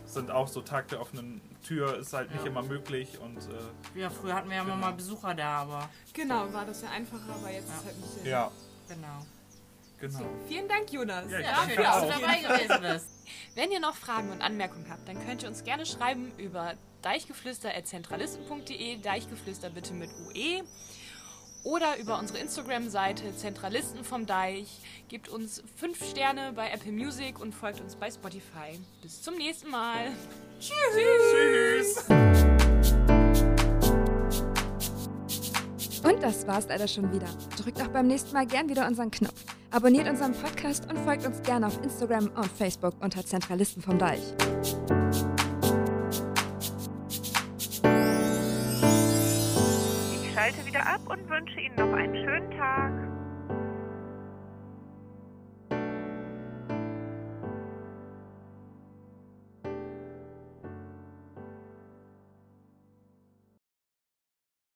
sind 0.05 0.31
auch 0.31 0.47
so 0.47 0.61
Tag 0.61 0.87
der 0.87 1.01
offenen 1.01 1.41
Tür 1.65 1.97
ist 1.97 2.13
halt 2.13 2.31
nicht 2.31 2.43
Ja. 2.45 2.49
immer 2.49 2.63
möglich 2.63 3.19
und 3.19 3.37
äh, 3.37 3.99
Ja, 3.99 4.09
früher 4.09 4.33
hatten 4.35 4.49
wir 4.49 4.55
ja 4.57 4.63
immer 4.63 4.75
mal 4.77 4.93
Besucher 4.93 5.33
da, 5.33 5.57
aber 5.57 5.89
Genau, 6.13 6.51
war 6.53 6.65
das 6.65 6.81
ja 6.81 6.89
einfacher, 6.91 7.33
aber 7.39 7.51
jetzt 7.51 7.67
ist 7.69 7.85
halt 7.85 7.97
nicht 7.99 8.13
so. 8.23 8.27
ja, 8.29 8.49
genau. 8.87 9.25
genau. 9.99 10.25
Vielen 10.47 10.67
Dank, 10.69 10.91
Jonas. 10.91 11.29
Ja, 11.29 11.39
Ja, 11.39 11.55
schön, 11.67 11.83
dass 11.83 12.01
du 12.01 12.07
dabei 12.07 12.39
gewesen 12.39 12.81
bist. 12.81 13.07
Wenn 13.55 13.71
ihr 13.71 13.79
noch 13.79 13.95
Fragen 13.95 14.31
und 14.31 14.41
Anmerkungen 14.41 14.85
habt, 14.89 15.07
dann 15.07 15.23
könnt 15.25 15.43
ihr 15.43 15.49
uns 15.49 15.63
gerne 15.63 15.85
schreiben 15.85 16.31
über 16.37 16.73
deichgeflüster.zentralisten.de, 17.01 18.97
Deichgeflüster 19.01 19.69
bitte 19.69 19.93
mit 19.93 20.09
UE. 20.27 20.63
Oder 21.63 21.97
über 21.99 22.17
unsere 22.17 22.39
Instagram-Seite 22.39 23.35
Zentralisten 23.35 24.03
vom 24.03 24.25
Deich. 24.25 24.79
Gebt 25.09 25.29
uns 25.29 25.61
5 25.77 26.09
Sterne 26.09 26.53
bei 26.55 26.69
Apple 26.71 26.91
Music 26.91 27.39
und 27.39 27.53
folgt 27.53 27.81
uns 27.81 27.95
bei 27.95 28.09
Spotify. 28.09 28.79
Bis 29.01 29.21
zum 29.21 29.35
nächsten 29.35 29.69
Mal. 29.69 30.11
Tschüss! 30.59 32.05
Und 36.03 36.23
das 36.23 36.47
war's 36.47 36.67
leider 36.67 36.87
schon 36.87 37.13
wieder. 37.13 37.27
Drückt 37.61 37.79
auch 37.81 37.89
beim 37.89 38.07
nächsten 38.07 38.33
Mal 38.33 38.47
gern 38.47 38.67
wieder 38.67 38.87
unseren 38.87 39.11
Knopf. 39.11 39.43
Abonniert 39.69 40.09
unseren 40.09 40.33
Podcast 40.33 40.89
und 40.89 40.97
folgt 40.99 41.25
uns 41.25 41.41
gerne 41.43 41.67
auf 41.67 41.81
Instagram 41.83 42.31
und 42.35 42.51
Facebook 42.51 42.95
unter 42.99 43.23
Zentralisten 43.25 43.81
vom 43.81 43.99
Deich. 43.99 44.21
Schalte 50.51 50.67
wieder 50.67 50.85
ab 50.85 50.99
und 51.07 51.29
wünsche 51.29 51.61
Ihnen 51.61 51.75
noch 51.77 51.93
einen 51.93 52.13
schönen 52.13 52.51
Tag. 52.57 53.00